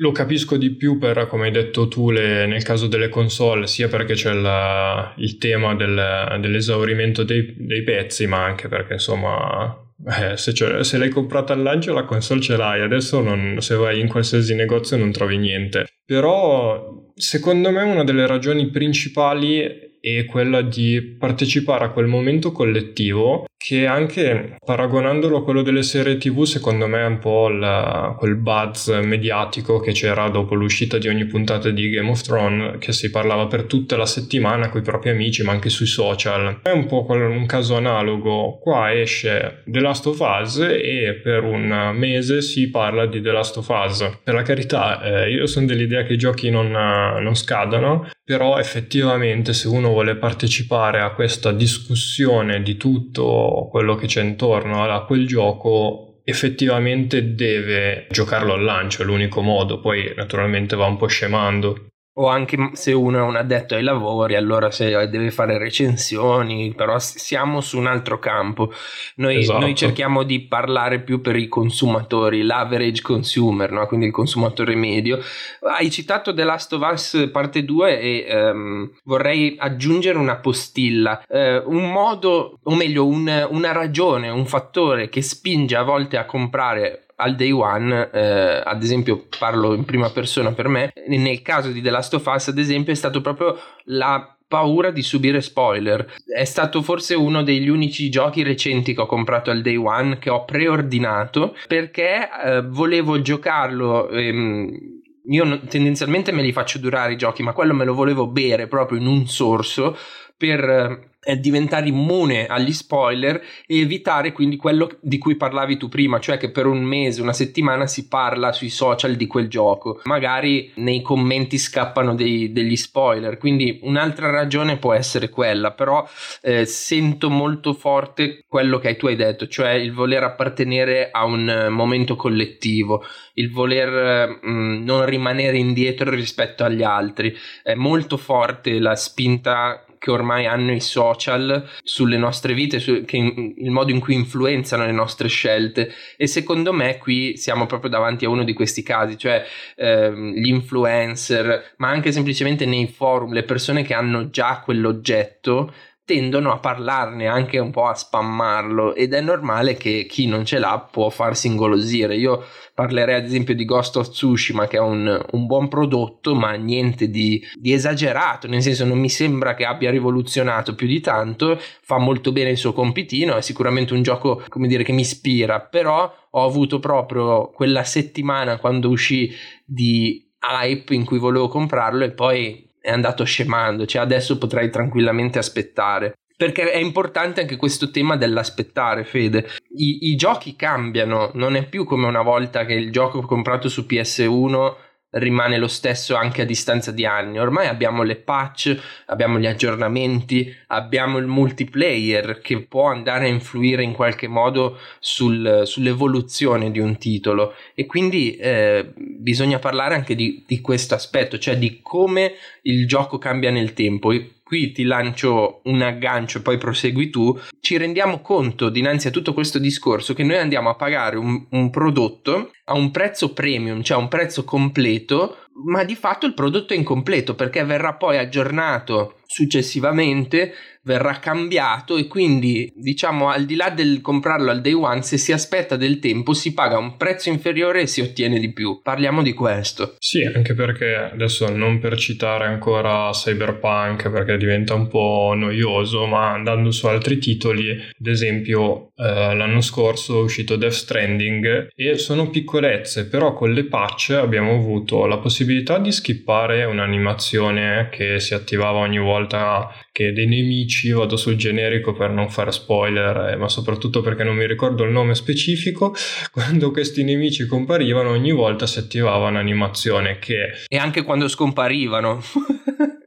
lo 0.00 0.12
capisco 0.12 0.56
di 0.56 0.74
più 0.74 0.98
per, 0.98 1.26
come 1.26 1.46
hai 1.46 1.52
detto 1.52 1.86
tu, 1.86 2.10
le, 2.10 2.46
nel 2.46 2.62
caso 2.62 2.86
delle 2.86 3.08
console, 3.08 3.66
sia 3.66 3.88
perché 3.88 4.14
c'è 4.14 4.32
la, 4.32 5.14
il 5.18 5.36
tema 5.36 5.74
del, 5.74 6.38
dell'esaurimento 6.40 7.22
dei, 7.22 7.54
dei, 7.56 7.82
pezzi, 7.82 8.26
ma 8.26 8.42
anche 8.42 8.68
perché 8.68 8.94
insomma, 8.94 9.76
eh, 10.18 10.38
se, 10.38 10.52
se, 10.54 10.98
l'hai 10.98 11.10
comprata 11.10 11.52
al 11.52 11.62
lancio 11.62 11.92
la 11.92 12.04
console 12.04 12.40
ce 12.40 12.56
l'hai, 12.56 12.80
adesso 12.80 13.20
non, 13.20 13.56
se 13.60 13.74
vai 13.74 14.00
in 14.00 14.08
qualsiasi 14.08 14.54
negozio 14.54 14.96
non 14.96 15.12
trovi 15.12 15.36
niente. 15.36 15.86
Però 16.04 17.12
secondo 17.14 17.70
me 17.70 17.82
una 17.82 18.04
delle 18.04 18.26
ragioni 18.26 18.70
principali 18.70 19.98
è 20.00 20.24
quella 20.24 20.62
di 20.62 21.16
partecipare 21.18 21.84
a 21.84 21.90
quel 21.90 22.06
momento 22.06 22.52
collettivo 22.52 23.44
che 23.62 23.84
anche 23.84 24.56
paragonandolo 24.64 25.36
a 25.36 25.44
quello 25.44 25.60
delle 25.60 25.82
serie 25.82 26.16
tv 26.16 26.44
secondo 26.44 26.86
me 26.86 27.02
è 27.02 27.04
un 27.04 27.18
po' 27.18 27.50
la, 27.50 28.16
quel 28.18 28.36
buzz 28.36 28.88
mediatico 28.88 29.80
che 29.80 29.92
c'era 29.92 30.30
dopo 30.30 30.54
l'uscita 30.54 30.96
di 30.96 31.08
ogni 31.08 31.26
puntata 31.26 31.68
di 31.68 31.90
Game 31.90 32.08
of 32.08 32.22
Thrones 32.22 32.78
che 32.78 32.92
si 32.92 33.10
parlava 33.10 33.48
per 33.48 33.64
tutta 33.64 33.98
la 33.98 34.06
settimana 34.06 34.70
con 34.70 34.80
i 34.80 34.82
propri 34.82 35.10
amici 35.10 35.42
ma 35.42 35.52
anche 35.52 35.68
sui 35.68 35.84
social. 35.84 36.60
È 36.62 36.70
un 36.70 36.86
po' 36.86 37.04
un 37.10 37.44
caso 37.44 37.76
analogo. 37.76 38.58
Qua 38.58 38.98
esce 38.98 39.62
The 39.66 39.80
Last 39.80 40.06
of 40.06 40.18
Us 40.20 40.56
e 40.60 41.20
per 41.22 41.44
un 41.44 41.92
mese 41.94 42.40
si 42.40 42.70
parla 42.70 43.04
di 43.04 43.20
The 43.20 43.30
Last 43.30 43.58
of 43.58 43.68
Us. 43.68 44.20
Per 44.24 44.32
la 44.32 44.42
carità 44.42 45.02
eh, 45.02 45.32
io 45.32 45.46
sono 45.46 45.66
dell'idea 45.66 46.04
che 46.04 46.14
i 46.14 46.18
giochi 46.18 46.48
non, 46.48 46.70
non 46.70 47.34
scadano 47.34 48.08
però 48.30 48.58
effettivamente 48.58 49.52
se 49.52 49.66
uno 49.66 49.88
vuole 49.88 50.14
partecipare 50.14 51.00
a 51.00 51.10
questa 51.14 51.50
discussione 51.50 52.62
di 52.62 52.76
tutto 52.76 53.66
quello 53.72 53.96
che 53.96 54.06
c'è 54.06 54.22
intorno 54.22 54.84
a 54.84 55.04
quel 55.04 55.26
gioco 55.26 56.20
effettivamente 56.22 57.34
deve 57.34 58.06
giocarlo 58.08 58.52
al 58.52 58.62
lancio, 58.62 59.02
è 59.02 59.04
l'unico 59.04 59.40
modo, 59.40 59.80
poi 59.80 60.12
naturalmente 60.14 60.76
va 60.76 60.86
un 60.86 60.96
po' 60.96 61.08
scemando 61.08 61.88
o 62.14 62.26
anche 62.26 62.70
se 62.72 62.92
uno 62.92 63.18
è 63.18 63.22
un 63.22 63.36
addetto 63.36 63.74
ai 63.74 63.82
lavori, 63.82 64.34
allora 64.34 64.70
se 64.70 65.08
deve 65.08 65.30
fare 65.30 65.58
recensioni, 65.58 66.74
però 66.74 66.98
siamo 66.98 67.60
su 67.60 67.78
un 67.78 67.86
altro 67.86 68.18
campo. 68.18 68.72
Noi, 69.16 69.38
esatto. 69.38 69.60
noi 69.60 69.74
cerchiamo 69.76 70.24
di 70.24 70.40
parlare 70.40 71.00
più 71.00 71.20
per 71.20 71.36
i 71.36 71.46
consumatori, 71.46 72.42
l'average 72.42 73.02
consumer, 73.02 73.70
no? 73.70 73.86
quindi 73.86 74.06
il 74.06 74.12
consumatore 74.12 74.74
medio. 74.74 75.20
Hai 75.60 75.90
citato 75.90 76.34
The 76.34 76.44
Last 76.44 76.72
of 76.72 76.90
Us 76.90 77.28
parte 77.32 77.64
2 77.64 78.00
e 78.00 78.50
um, 78.50 78.90
vorrei 79.04 79.54
aggiungere 79.58 80.18
una 80.18 80.36
postilla, 80.36 81.22
uh, 81.28 81.62
un 81.66 81.90
modo, 81.92 82.58
o 82.62 82.74
meglio, 82.74 83.06
un, 83.06 83.46
una 83.50 83.72
ragione, 83.72 84.28
un 84.28 84.46
fattore 84.46 85.08
che 85.08 85.22
spinge 85.22 85.76
a 85.76 85.82
volte 85.82 86.16
a 86.16 86.24
comprare 86.24 87.04
al 87.20 87.36
day 87.36 87.50
one, 87.50 88.10
eh, 88.12 88.62
ad 88.64 88.82
esempio 88.82 89.26
parlo 89.38 89.74
in 89.74 89.84
prima 89.84 90.10
persona 90.10 90.52
per 90.52 90.68
me, 90.68 90.92
nel 91.06 91.42
caso 91.42 91.70
di 91.70 91.82
The 91.82 91.90
Last 91.90 92.14
of 92.14 92.26
Us 92.26 92.48
ad 92.48 92.58
esempio 92.58 92.92
è 92.92 92.96
stato 92.96 93.20
proprio 93.20 93.58
la 93.84 94.34
paura 94.48 94.90
di 94.90 95.02
subire 95.02 95.40
spoiler. 95.40 96.12
È 96.26 96.44
stato 96.44 96.82
forse 96.82 97.14
uno 97.14 97.44
degli 97.44 97.68
unici 97.68 98.10
giochi 98.10 98.42
recenti 98.42 98.94
che 98.94 99.00
ho 99.00 99.06
comprato 99.06 99.52
al 99.52 99.62
day 99.62 99.76
one 99.76 100.18
che 100.18 100.28
ho 100.28 100.44
preordinato 100.44 101.54
perché 101.68 102.28
eh, 102.44 102.62
volevo 102.62 103.20
giocarlo. 103.20 104.08
Ehm, 104.08 104.98
io 105.26 105.60
tendenzialmente 105.68 106.32
me 106.32 106.42
li 106.42 106.50
faccio 106.50 106.78
durare 106.78 107.12
i 107.12 107.16
giochi, 107.16 107.44
ma 107.44 107.52
quello 107.52 107.74
me 107.74 107.84
lo 107.84 107.94
volevo 107.94 108.26
bere 108.26 108.66
proprio 108.66 108.98
in 108.98 109.06
un 109.06 109.28
sorso 109.28 109.96
per 110.40 111.10
è 111.22 111.36
diventare 111.36 111.88
immune 111.88 112.46
agli 112.46 112.72
spoiler 112.72 113.42
e 113.66 113.80
evitare 113.80 114.32
quindi 114.32 114.56
quello 114.56 114.88
di 115.00 115.18
cui 115.18 115.36
parlavi 115.36 115.76
tu 115.76 115.88
prima, 115.88 116.18
cioè 116.18 116.38
che 116.38 116.50
per 116.50 116.64
un 116.64 116.82
mese, 116.82 117.20
una 117.20 117.34
settimana 117.34 117.86
si 117.86 118.08
parla 118.08 118.52
sui 118.52 118.70
social 118.70 119.16
di 119.16 119.26
quel 119.26 119.48
gioco. 119.48 120.00
Magari 120.04 120.72
nei 120.76 121.02
commenti 121.02 121.58
scappano 121.58 122.14
dei, 122.14 122.52
degli 122.52 122.76
spoiler, 122.76 123.36
quindi 123.36 123.80
un'altra 123.82 124.30
ragione 124.30 124.78
può 124.78 124.94
essere 124.94 125.28
quella, 125.28 125.72
però 125.72 126.08
eh, 126.40 126.64
sento 126.64 127.28
molto 127.28 127.74
forte 127.74 128.44
quello 128.48 128.78
che 128.78 128.96
tu 128.96 129.06
hai 129.06 129.16
detto, 129.16 129.46
cioè 129.46 129.72
il 129.72 129.92
voler 129.92 130.22
appartenere 130.22 131.10
a 131.10 131.26
un 131.26 131.68
momento 131.68 132.16
collettivo, 132.16 133.04
il 133.34 133.52
voler 133.52 134.38
mh, 134.40 134.50
mm, 134.50 134.84
non 134.84 135.04
rimanere 135.04 135.58
indietro 135.58 136.10
rispetto 136.10 136.64
agli 136.64 136.82
altri. 136.82 137.36
È 137.62 137.74
molto 137.74 138.16
forte 138.16 138.78
la 138.78 138.96
spinta 138.96 139.84
che 140.00 140.10
ormai 140.10 140.46
hanno 140.46 140.72
i 140.72 140.80
social 140.80 141.68
sulle 141.82 142.16
nostre 142.16 142.54
vite, 142.54 142.80
su, 142.80 143.04
che 143.04 143.18
in, 143.18 143.52
il 143.58 143.70
modo 143.70 143.90
in 143.90 144.00
cui 144.00 144.14
influenzano 144.14 144.86
le 144.86 144.92
nostre 144.92 145.28
scelte. 145.28 145.92
E 146.16 146.26
secondo 146.26 146.72
me 146.72 146.96
qui 146.96 147.36
siamo 147.36 147.66
proprio 147.66 147.90
davanti 147.90 148.24
a 148.24 148.30
uno 148.30 148.42
di 148.42 148.54
questi 148.54 148.82
casi, 148.82 149.18
cioè 149.18 149.44
ehm, 149.76 150.32
gli 150.32 150.48
influencer, 150.48 151.74
ma 151.76 151.90
anche 151.90 152.12
semplicemente 152.12 152.64
nei 152.64 152.88
forum, 152.88 153.34
le 153.34 153.42
persone 153.42 153.82
che 153.82 153.92
hanno 153.92 154.30
già 154.30 154.62
quell'oggetto 154.64 155.70
tendono 156.10 156.50
a 156.50 156.58
parlarne 156.58 157.28
anche 157.28 157.60
un 157.60 157.70
po' 157.70 157.86
a 157.86 157.94
spammarlo 157.94 158.96
ed 158.96 159.14
è 159.14 159.20
normale 159.20 159.76
che 159.76 160.06
chi 160.08 160.26
non 160.26 160.44
ce 160.44 160.58
l'ha 160.58 160.88
può 160.90 161.08
farsi 161.08 161.46
ingolosire. 161.46 162.16
Io 162.16 162.42
parlerei 162.74 163.14
ad 163.14 163.24
esempio 163.24 163.54
di 163.54 163.64
Ghost 163.64 163.96
of 163.96 164.10
Tsushima 164.10 164.66
che 164.66 164.76
è 164.76 164.80
un, 164.80 165.24
un 165.30 165.46
buon 165.46 165.68
prodotto 165.68 166.34
ma 166.34 166.54
niente 166.54 167.10
di, 167.10 167.40
di, 167.54 167.72
esagerato, 167.72 168.48
nel 168.48 168.60
senso 168.60 168.84
non 168.84 168.98
mi 168.98 169.08
sembra 169.08 169.54
che 169.54 169.64
abbia 169.64 169.92
rivoluzionato 169.92 170.74
più 170.74 170.88
di 170.88 171.00
tanto, 171.00 171.56
fa 171.80 171.98
molto 171.98 172.32
bene 172.32 172.50
il 172.50 172.56
suo 172.56 172.72
compitino, 172.72 173.36
è 173.36 173.40
sicuramente 173.40 173.94
un 173.94 174.02
gioco 174.02 174.42
come 174.48 174.66
dire 174.66 174.82
che 174.82 174.90
mi 174.90 175.02
ispira, 175.02 175.60
però 175.60 176.12
ho 176.28 176.44
avuto 176.44 176.80
proprio 176.80 177.50
quella 177.50 177.84
settimana 177.84 178.58
quando 178.58 178.88
uscì 178.88 179.32
di 179.64 180.28
hype 180.40 180.92
in 180.92 181.04
cui 181.04 181.18
volevo 181.18 181.46
comprarlo 181.46 182.02
e 182.02 182.10
poi 182.10 182.68
è 182.80 182.90
andato 182.90 183.24
scemando, 183.24 183.86
cioè 183.86 184.02
adesso 184.02 184.38
potrei 184.38 184.70
tranquillamente 184.70 185.38
aspettare. 185.38 186.14
Perché 186.36 186.70
è 186.70 186.78
importante 186.78 187.42
anche 187.42 187.56
questo 187.56 187.90
tema 187.90 188.16
dell'aspettare, 188.16 189.04
Fede. 189.04 189.46
I, 189.76 190.10
I, 190.10 190.16
giochi 190.16 190.56
cambiano, 190.56 191.30
non 191.34 191.54
è 191.54 191.68
più 191.68 191.84
come 191.84 192.06
una 192.06 192.22
volta 192.22 192.64
che 192.64 192.72
il 192.72 192.90
gioco 192.90 193.20
comprato 193.20 193.68
su 193.68 193.84
PS1 193.86 194.74
rimane 195.10 195.58
lo 195.58 195.68
stesso 195.68 196.14
anche 196.14 196.42
a 196.42 196.44
distanza 196.44 196.92
di 196.92 197.04
anni. 197.04 197.38
Ormai 197.38 197.66
abbiamo 197.66 198.02
le 198.02 198.16
patch, 198.16 198.78
abbiamo 199.06 199.38
gli 199.38 199.46
aggiornamenti, 199.46 200.54
abbiamo 200.68 201.18
il 201.18 201.26
multiplayer 201.26 202.40
che 202.40 202.60
può 202.62 202.88
andare 202.88 203.24
a 203.26 203.28
influire 203.28 203.82
in 203.82 203.92
qualche 203.92 204.28
modo 204.28 204.78
sul, 204.98 205.62
sull'evoluzione 205.64 206.70
di 206.70 206.78
un 206.78 206.98
titolo 206.98 207.54
e 207.74 207.86
quindi 207.86 208.36
eh, 208.36 208.92
bisogna 208.94 209.58
parlare 209.58 209.94
anche 209.94 210.14
di, 210.14 210.44
di 210.46 210.60
questo 210.60 210.94
aspetto, 210.94 211.38
cioè 211.38 211.56
di 211.58 211.80
come 211.82 212.34
il 212.62 212.86
gioco 212.86 213.18
cambia 213.18 213.50
nel 213.50 213.72
tempo 213.72 214.12
qui 214.50 214.72
ti 214.72 214.82
lancio 214.82 215.60
un 215.66 215.80
aggancio 215.80 216.38
e 216.38 216.40
poi 216.40 216.58
prosegui 216.58 217.08
tu, 217.08 217.38
ci 217.60 217.76
rendiamo 217.76 218.20
conto 218.20 218.68
dinanzi 218.68 219.06
a 219.06 219.12
tutto 219.12 219.32
questo 219.32 219.60
discorso 219.60 220.12
che 220.12 220.24
noi 220.24 220.38
andiamo 220.38 220.68
a 220.68 220.74
pagare 220.74 221.16
un, 221.16 221.46
un 221.50 221.70
prodotto 221.70 222.50
a 222.64 222.74
un 222.74 222.90
prezzo 222.90 223.32
premium, 223.32 223.80
cioè 223.84 223.96
a 223.96 224.00
un 224.00 224.08
prezzo 224.08 224.42
completo, 224.42 225.46
ma 225.66 225.84
di 225.84 225.94
fatto 225.94 226.26
il 226.26 226.34
prodotto 226.34 226.72
è 226.72 226.76
incompleto 226.76 227.36
perché 227.36 227.62
verrà 227.62 227.94
poi 227.94 228.18
aggiornato 228.18 229.19
successivamente 229.30 230.52
verrà 230.82 231.18
cambiato 231.18 231.96
e 231.96 232.06
quindi 232.06 232.72
diciamo 232.74 233.28
al 233.28 233.44
di 233.44 233.54
là 233.54 233.70
del 233.70 234.00
comprarlo 234.00 234.50
al 234.50 234.60
day 234.60 234.72
one 234.72 235.02
se 235.02 235.18
si 235.18 235.32
aspetta 235.32 235.76
del 235.76 235.98
tempo 235.98 236.32
si 236.32 236.54
paga 236.54 236.78
un 236.78 236.96
prezzo 236.96 237.28
inferiore 237.28 237.82
e 237.82 237.86
si 237.86 238.00
ottiene 238.00 238.38
di 238.38 238.52
più. 238.52 238.80
Parliamo 238.82 239.22
di 239.22 239.32
questo. 239.32 239.96
Sì 239.98 240.24
anche 240.24 240.54
perché 240.54 240.94
adesso 240.94 241.54
non 241.54 241.78
per 241.78 241.96
citare 241.96 242.46
ancora 242.46 243.10
Cyberpunk 243.12 244.10
perché 244.10 244.36
diventa 244.36 244.74
un 244.74 244.88
po' 244.88 245.32
noioso 245.36 246.06
ma 246.06 246.32
andando 246.32 246.70
su 246.70 246.86
altri 246.86 247.18
titoli 247.18 247.70
ad 247.70 248.06
esempio 248.06 248.92
eh, 248.96 249.34
l'anno 249.34 249.60
scorso 249.60 250.20
è 250.20 250.22
uscito 250.22 250.56
Death 250.56 250.72
Stranding 250.72 251.68
e 251.74 251.98
sono 251.98 252.30
piccolezze 252.30 253.06
però 253.06 253.34
con 253.34 253.52
le 253.52 253.64
patch 253.64 254.10
abbiamo 254.10 254.54
avuto 254.54 255.06
la 255.06 255.18
possibilità 255.18 255.78
di 255.78 255.92
skippare 255.92 256.64
un'animazione 256.64 257.88
che 257.90 258.18
si 258.18 258.34
attivava 258.34 258.78
ogni 258.78 258.98
volta 259.20 259.70
che 259.92 260.12
dei 260.12 260.26
nemici, 260.26 260.90
vado 260.90 261.16
sul 261.16 261.36
generico 261.36 261.92
per 261.92 262.10
non 262.10 262.30
fare 262.30 262.52
spoiler, 262.52 263.30
eh, 263.30 263.36
ma 263.36 263.48
soprattutto 263.48 264.00
perché 264.00 264.24
non 264.24 264.36
mi 264.36 264.46
ricordo 264.46 264.84
il 264.84 264.90
nome 264.90 265.14
specifico, 265.14 265.94
quando 266.32 266.70
questi 266.70 267.04
nemici 267.04 267.46
comparivano 267.46 268.10
ogni 268.10 268.32
volta 268.32 268.66
si 268.66 268.78
attivava 268.78 269.28
un'animazione 269.28 270.18
che... 270.18 270.64
E 270.68 270.76
anche 270.76 271.02
quando 271.02 271.28
scomparivano. 271.28 272.22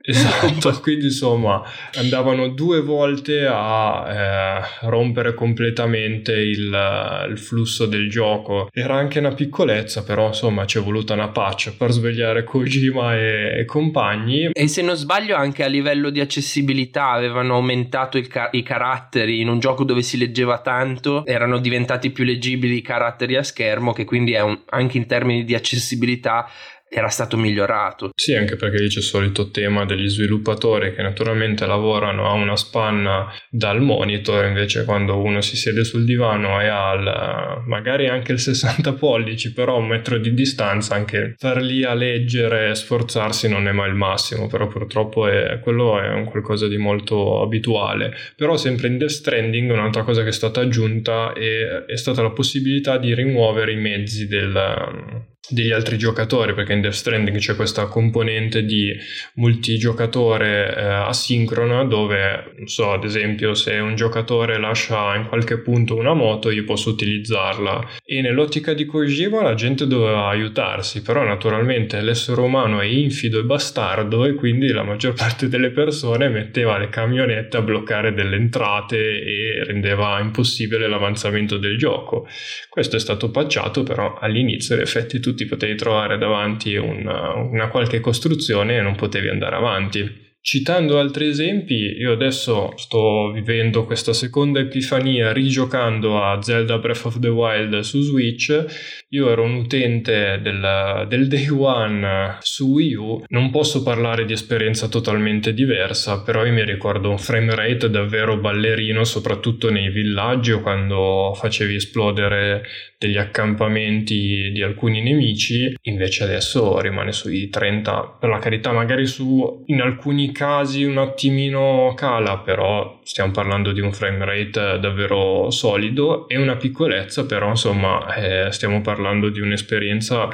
Esatto, 0.05 0.77
quindi 0.81 1.05
insomma 1.05 1.63
andavano 1.93 2.49
due 2.49 2.81
volte 2.81 3.45
a 3.49 4.05
eh, 4.09 4.87
rompere 4.87 5.33
completamente 5.33 6.33
il, 6.33 7.25
il, 7.29 7.37
flusso 7.37 7.85
del 7.85 8.09
gioco. 8.09 8.67
Era 8.73 8.95
anche 8.95 9.19
una 9.19 9.33
piccolezza, 9.33 10.03
però 10.03 10.27
insomma 10.27 10.65
ci 10.65 10.77
è 10.77 10.81
voluta 10.81 11.13
una 11.13 11.29
patch 11.29 11.75
per 11.77 11.91
svegliare 11.91 12.43
Kojima 12.43 13.15
e, 13.15 13.59
e 13.59 13.65
compagni. 13.65 14.49
E 14.51 14.67
se 14.67 14.81
non 14.81 14.95
sbaglio 14.95 15.35
anche 15.37 15.63
a 15.63 15.67
livello 15.67 16.09
di 16.09 16.19
accessibilità 16.19 17.11
avevano 17.11 17.55
aumentato 17.55 18.19
ca- 18.27 18.49
i 18.51 18.61
caratteri 18.61 19.39
in 19.39 19.47
un 19.47 19.59
gioco 19.59 19.85
dove 19.85 20.01
si 20.01 20.17
leggeva 20.17 20.59
tanto, 20.59 21.25
erano 21.25 21.59
diventati 21.59 22.09
più 22.11 22.25
leggibili 22.25 22.77
i 22.77 22.81
caratteri 22.81 23.37
a 23.37 23.43
schermo 23.43 23.93
che 23.93 24.03
quindi 24.03 24.33
un, 24.35 24.59
anche 24.69 24.97
in 24.97 25.05
termini 25.05 25.45
di 25.45 25.55
accessibilità 25.55 26.49
era 26.93 27.09
stato 27.09 27.37
migliorato. 27.37 28.11
Sì, 28.15 28.35
anche 28.35 28.55
perché 28.55 28.77
lì 28.77 28.87
c'è 28.87 28.99
il 28.99 29.05
solito 29.05 29.49
tema 29.49 29.83
degli 29.83 30.07
sviluppatori 30.07 30.93
che 30.93 31.01
naturalmente 31.01 31.65
lavorano 31.65 32.27
a 32.27 32.33
una 32.33 32.55
spanna 32.55 33.33
dal 33.49 33.81
monitor, 33.81 34.45
invece 34.45 34.85
quando 34.85 35.17
uno 35.17 35.41
si 35.41 35.57
siede 35.57 35.83
sul 35.83 36.05
divano 36.05 36.61
e 36.61 36.67
ha 36.67 37.61
magari 37.65 38.07
anche 38.07 38.31
il 38.31 38.39
60 38.39 38.93
pollici, 38.93 39.53
però 39.53 39.77
un 39.77 39.87
metro 39.87 40.17
di 40.19 40.33
distanza, 40.33 40.93
anche 40.93 41.33
star 41.35 41.61
lì 41.61 41.83
a 41.83 41.95
leggere 41.95 42.69
e 42.69 42.75
sforzarsi 42.75 43.49
non 43.49 43.67
è 43.67 43.71
mai 43.71 43.89
il 43.89 43.95
massimo, 43.95 44.47
però 44.47 44.67
purtroppo 44.67 45.27
è, 45.27 45.59
quello 45.61 45.99
è 45.99 46.09
un 46.09 46.25
qualcosa 46.25 46.67
di 46.67 46.77
molto 46.77 47.41
abituale. 47.41 48.13
Però 48.35 48.55
sempre 48.55 48.87
in 48.87 48.97
Death 48.97 49.09
Stranding 49.09 49.71
un'altra 49.71 50.03
cosa 50.03 50.21
che 50.21 50.29
è 50.29 50.33
stata 50.33 50.61
aggiunta 50.61 51.33
è, 51.33 51.85
è 51.87 51.97
stata 51.97 52.21
la 52.21 52.31
possibilità 52.31 52.97
di 52.97 53.15
rimuovere 53.15 53.71
i 53.71 53.77
mezzi 53.77 54.27
del 54.27 55.31
degli 55.49 55.71
altri 55.71 55.97
giocatori 55.97 56.53
perché 56.53 56.71
in 56.71 56.79
Death 56.79 56.93
Stranding 56.93 57.37
c'è 57.37 57.55
questa 57.55 57.87
componente 57.87 58.63
di 58.63 58.95
multigiocatore 59.35 60.73
eh, 60.73 60.83
asincrona 60.83 61.83
dove 61.83 62.53
non 62.55 62.67
so 62.67 62.93
ad 62.93 63.03
esempio 63.03 63.53
se 63.53 63.73
un 63.73 63.95
giocatore 63.95 64.57
lascia 64.57 65.15
in 65.15 65.27
qualche 65.27 65.59
punto 65.59 65.97
una 65.97 66.13
moto 66.13 66.49
io 66.49 66.63
posso 66.63 66.91
utilizzarla. 66.91 67.89
E 68.05 68.21
nell'ottica 68.21 68.73
di 68.73 68.85
Kojima 68.85 69.41
la 69.41 69.53
gente 69.53 69.85
doveva 69.85 70.29
aiutarsi 70.29 71.01
però 71.01 71.23
naturalmente 71.23 71.99
l'essere 71.99 72.39
umano 72.39 72.79
è 72.79 72.85
infido 72.85 73.39
e 73.39 73.43
bastardo 73.43 74.23
e 74.23 74.35
quindi 74.35 74.69
la 74.69 74.83
maggior 74.83 75.11
parte 75.13 75.49
delle 75.49 75.71
persone 75.71 76.29
metteva 76.29 76.77
le 76.77 76.87
camionette 76.87 77.57
a 77.57 77.61
bloccare 77.61 78.13
delle 78.13 78.37
entrate 78.37 78.97
e 78.97 79.63
rendeva 79.65 80.21
impossibile 80.21 80.87
l'avanzamento 80.87 81.57
del 81.57 81.77
gioco. 81.77 82.27
Questo 82.69 82.95
è 82.95 82.99
stato 82.99 83.29
pacciato 83.29 83.83
però 83.83 84.17
all'inizio 84.17 84.75
in 84.75 84.81
effetti 84.81 85.19
tutti 85.19 85.32
ti 85.33 85.45
potevi 85.45 85.75
trovare 85.75 86.17
davanti 86.17 86.75
una, 86.75 87.33
una 87.33 87.67
qualche 87.67 87.99
costruzione 87.99 88.77
e 88.77 88.81
non 88.81 88.95
potevi 88.95 89.29
andare 89.29 89.55
avanti. 89.55 90.21
Citando 90.45 90.99
altri 90.99 91.27
esempi, 91.27 91.95
io 91.97 92.11
adesso 92.11 92.73
sto 92.75 93.31
vivendo 93.31 93.85
questa 93.85 94.11
seconda 94.11 94.59
epifania 94.59 95.31
rigiocando 95.31 96.21
a 96.21 96.41
Zelda 96.41 96.79
Breath 96.79 97.05
of 97.05 97.19
the 97.19 97.29
Wild 97.29 97.79
su 97.79 98.01
Switch. 98.01 99.05
Io 99.11 99.29
ero 99.29 99.43
un 99.43 99.53
utente 99.53 100.41
del, 100.43 101.05
del 101.07 101.29
Day 101.29 101.47
One 101.47 102.39
su 102.41 102.73
Wii 102.73 102.93
U, 102.95 103.23
non 103.29 103.51
posso 103.51 103.83
parlare 103.83 104.25
di 104.25 104.33
esperienza 104.33 104.89
totalmente 104.89 105.53
diversa, 105.53 106.23
però 106.23 106.45
io 106.45 106.51
mi 106.51 106.65
ricordo 106.65 107.09
un 107.09 107.19
frame 107.19 107.55
rate 107.55 107.89
davvero 107.89 108.37
ballerino, 108.37 109.05
soprattutto 109.05 109.71
nei 109.71 109.91
villaggi 109.91 110.51
o 110.51 110.59
quando 110.59 111.31
facevi 111.35 111.75
esplodere 111.75 112.63
degli 113.03 113.17
accampamenti 113.17 114.51
di 114.53 114.61
alcuni 114.61 115.01
nemici, 115.01 115.75
invece 115.81 116.23
adesso 116.23 116.79
rimane 116.79 117.11
sui 117.11 117.49
30, 117.49 118.15
per 118.17 118.29
la 118.29 118.39
carità 118.39 118.71
magari 118.71 119.05
su 119.05 119.63
in 119.65 119.81
alcuni 119.81 120.31
casi 120.31 120.85
un 120.85 120.97
attimino 120.97 121.93
cala, 121.97 122.37
però 122.37 123.01
stiamo 123.03 123.31
parlando 123.31 123.73
di 123.73 123.81
un 123.81 123.91
frame 123.91 124.23
rate 124.23 124.79
davvero 124.79 125.51
solido 125.51 126.29
e 126.29 126.37
una 126.37 126.55
piccolezza, 126.55 127.25
però 127.25 127.49
insomma 127.49 128.15
eh, 128.15 128.51
stiamo 128.53 128.79
parlando 128.79 129.27
di 129.27 129.41
un'esperienza 129.41 130.29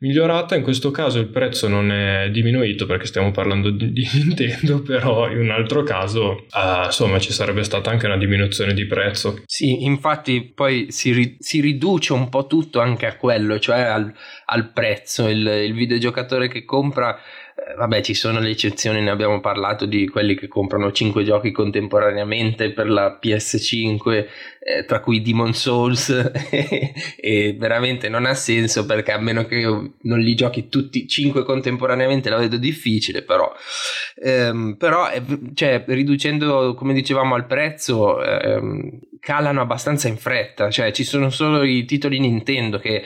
migliorata. 0.00 0.56
In 0.56 0.62
questo 0.62 0.90
caso 0.90 1.18
il 1.18 1.28
prezzo 1.28 1.68
non 1.68 1.90
è 1.90 2.30
diminuito 2.30 2.86
perché 2.86 3.06
stiamo 3.06 3.30
parlando 3.30 3.70
di, 3.70 3.92
di 3.92 4.08
Nintendo, 4.14 4.82
però 4.82 5.30
in 5.30 5.38
un 5.38 5.50
altro 5.50 5.82
caso 5.82 6.46
uh, 6.50 6.84
insomma 6.86 7.18
ci 7.18 7.32
sarebbe 7.32 7.62
stata 7.62 7.90
anche 7.90 8.06
una 8.06 8.18
diminuzione 8.18 8.74
di 8.74 8.86
prezzo. 8.86 9.42
Sì, 9.46 9.84
infatti 9.84 10.52
poi 10.52 10.86
si, 10.90 11.12
ri- 11.12 11.36
si 11.38 11.60
riduce 11.60 12.12
un 12.12 12.28
po' 12.28 12.46
tutto 12.46 12.80
anche 12.80 13.06
a 13.06 13.16
quello, 13.16 13.58
cioè 13.58 13.80
al, 13.80 14.12
al 14.46 14.72
prezzo. 14.72 15.28
Il, 15.28 15.46
il 15.46 15.74
videogiocatore 15.74 16.48
che 16.48 16.64
compra 16.64 17.18
vabbè, 17.76 18.00
ci 18.02 18.14
sono 18.14 18.40
le 18.40 18.50
eccezioni, 18.50 19.00
ne 19.00 19.10
abbiamo 19.10 19.40
parlato 19.40 19.86
di 19.86 20.08
quelli 20.08 20.34
che 20.34 20.48
comprano 20.48 20.92
5 20.92 21.24
giochi 21.24 21.50
contemporaneamente 21.50 22.72
per 22.72 22.88
la 22.88 23.18
PS5, 23.22 24.26
eh, 24.60 24.84
tra 24.84 25.00
cui 25.00 25.22
Demon 25.22 25.54
Souls, 25.54 26.10
e 27.20 27.56
veramente 27.58 28.08
non 28.08 28.26
ha 28.26 28.34
senso 28.34 28.86
perché 28.86 29.12
a 29.12 29.18
meno 29.18 29.44
che 29.46 29.62
non 29.62 30.18
li 30.18 30.34
giochi 30.34 30.68
tutti 30.68 31.06
5 31.06 31.44
contemporaneamente 31.44 32.30
la 32.30 32.38
vedo 32.38 32.56
difficile, 32.56 33.22
però, 33.22 33.52
ehm, 34.20 34.76
però 34.78 35.10
eh, 35.10 35.22
cioè, 35.54 35.84
riducendo, 35.86 36.74
come 36.74 36.92
dicevamo, 36.92 37.34
al 37.34 37.46
prezzo, 37.46 38.22
ehm, 38.22 38.98
calano 39.20 39.60
abbastanza 39.60 40.08
in 40.08 40.16
fretta, 40.16 40.70
cioè 40.70 40.92
ci 40.92 41.04
sono 41.04 41.28
solo 41.28 41.62
i 41.62 41.84
titoli 41.84 42.18
Nintendo 42.18 42.78
che 42.78 43.04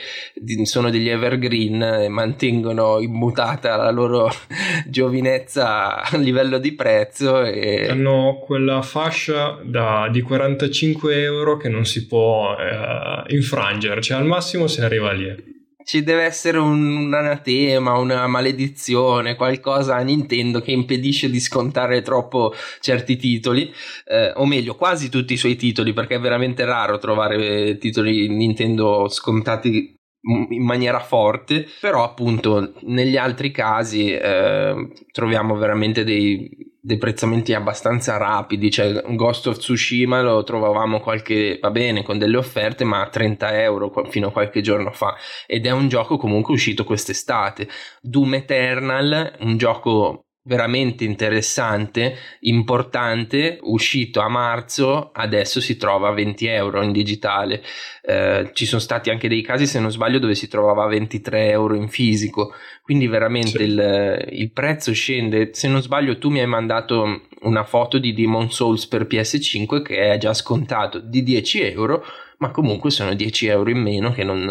sono 0.63 0.89
degli 0.89 1.09
evergreen 1.09 1.83
e 1.83 2.09
mantengono 2.09 3.01
immutata 3.01 3.75
la 3.77 3.91
loro 3.91 4.31
giovinezza 4.87 6.03
a 6.03 6.17
livello 6.17 6.59
di 6.59 6.73
prezzo. 6.73 7.43
E... 7.43 7.89
Hanno 7.91 8.41
quella 8.45 8.81
fascia 8.83 9.59
da, 9.63 10.09
di 10.11 10.23
45 10.23 11.23
euro 11.23 11.57
che 11.57 11.69
non 11.69 11.85
si 11.85 12.07
può 12.07 12.57
eh, 12.57 13.35
infrangere, 13.35 14.01
cioè 14.01 14.19
al 14.19 14.27
massimo 14.27 14.69
si 14.69 14.81
arriva 14.81 15.13
lì 15.13 15.54
ci 15.85 16.03
deve 16.03 16.23
essere 16.23 16.59
un, 16.59 16.97
un, 16.97 17.15
anatema, 17.15 17.97
una 17.99 18.27
maledizione, 18.27 19.37
qualcosa 19.37 19.97
a 19.97 20.03
Nintendo 20.03 20.61
che 20.61 20.73
impedisce 20.73 21.31
di 21.31 21.41
scontare 21.41 22.03
troppo 22.03 22.53
certi 22.81 23.17
titoli, 23.17 23.73
eh, 24.07 24.33
o 24.35 24.47
meglio, 24.47 24.75
quasi 24.75 25.09
tutti 25.09 25.35
i 25.35 25.39
suoi 25.39 25.57
titoli, 25.57 25.93
perché 25.93 26.17
è 26.17 26.21
veramente 26.21 26.65
raro 26.65 26.99
trovare 26.99 27.79
titoli 27.79 28.29
Nintendo 28.29 29.09
scontati 29.09 29.95
in 30.25 30.65
maniera 30.65 31.01
forte, 31.01 31.67
però 31.81 32.03
appunto 32.03 32.73
negli 32.83 33.17
altri 33.17 33.51
casi 33.51 34.11
eh, 34.11 34.89
troviamo 35.13 35.55
veramente 35.57 36.03
dei 36.03 36.73
deprezzamenti 36.85 37.55
abbastanza 37.55 38.19
rapidi, 38.19 38.71
cioè 38.71 39.03
Ghost 39.15 39.47
of 39.47 39.57
Tsushima 39.57 40.21
lo 40.21 40.45
trovavamo 40.45 41.01
qualche, 41.01 41.59
va 41.59 41.71
bene, 41.71 42.03
con 42.03 42.19
delle 42.19 42.37
offerte, 42.37 42.85
ma 42.85 43.01
a 43.01 43.09
30 43.09 43.63
euro 43.63 43.91
fino 44.11 44.29
a 44.29 44.31
qualche 44.31 44.61
giorno 44.61 44.93
fa 44.93 45.17
ed 45.47 45.65
è 45.65 45.71
un 45.71 45.89
gioco 45.89 46.19
comunque 46.19 46.53
uscito 46.53 46.85
quest'estate. 46.85 47.69
Doom 48.03 48.35
Eternal, 48.35 49.35
un 49.41 49.57
gioco 49.57 50.24
veramente 50.47 51.05
interessante, 51.05 52.17
importante, 52.41 53.59
uscito 53.63 54.21
a 54.21 54.29
marzo, 54.29 55.11
adesso 55.13 55.59
si 55.59 55.79
trova 55.79 56.09
a 56.09 56.13
20 56.13 56.47
euro 56.47 56.83
in 56.83 56.93
digitale. 56.93 57.63
Eh, 58.03 58.51
ci 58.53 58.67
sono 58.67 58.81
stati 58.81 59.09
anche 59.09 59.29
dei 59.29 59.41
casi, 59.41 59.67
se 59.67 59.81
non 59.81 59.91
sbaglio, 59.91 60.19
dove 60.19 60.35
si 60.35 60.47
trovava 60.47 60.85
a 60.85 60.89
23 60.89 61.49
euro 61.49 61.75
in 61.75 61.89
fisico, 61.89 62.53
quindi 62.83 63.07
veramente 63.07 63.59
sì. 63.59 63.63
il, 63.63 64.29
il, 64.33 64.53
prezzo 64.53 64.93
scende. 64.93 65.51
Se 65.55 65.67
non 65.67 65.81
sbaglio, 65.81 66.19
tu 66.19 66.29
mi 66.29 66.41
hai 66.41 66.47
mandato 66.47 67.23
una 67.41 67.65
foto 67.65 67.99
di 67.99 68.13
Demon 68.13 68.51
Souls 68.51 68.87
per 68.87 69.07
PS5 69.07 69.83
che 69.83 70.13
è 70.13 70.19
già 70.19 70.35
scontato 70.35 71.01
di 71.01 71.23
10 71.23 71.63
euro, 71.63 72.05
ma 72.39 72.51
comunque 72.51 72.91
sono 72.91 73.15
10 73.15 73.47
euro 73.47 73.71
in 73.71 73.79
meno 73.79 74.13
che 74.13 74.25
non, 74.25 74.45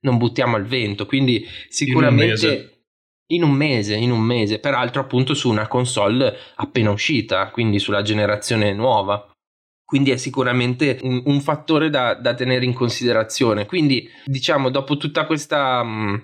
non 0.00 0.18
buttiamo 0.18 0.56
al 0.56 0.64
vento, 0.64 1.06
quindi 1.06 1.46
sicuramente 1.68 2.77
in 3.28 3.42
un 3.42 3.52
mese, 3.52 3.96
in 3.96 4.10
un 4.10 4.20
mese, 4.20 4.58
peraltro 4.58 5.00
appunto 5.00 5.34
su 5.34 5.50
una 5.50 5.66
console 5.66 6.36
appena 6.56 6.90
uscita, 6.90 7.50
quindi 7.50 7.78
sulla 7.78 8.02
generazione 8.02 8.72
nuova. 8.72 9.30
Quindi 9.84 10.10
è 10.10 10.16
sicuramente 10.18 10.98
un, 11.02 11.22
un 11.24 11.40
fattore 11.40 11.88
da, 11.88 12.14
da, 12.14 12.34
tenere 12.34 12.64
in 12.66 12.74
considerazione. 12.74 13.64
Quindi, 13.64 14.06
diciamo, 14.26 14.68
dopo 14.68 14.98
tutta 14.98 15.24
questa. 15.24 15.82
Mh, 15.82 15.88
mm, 15.88 16.16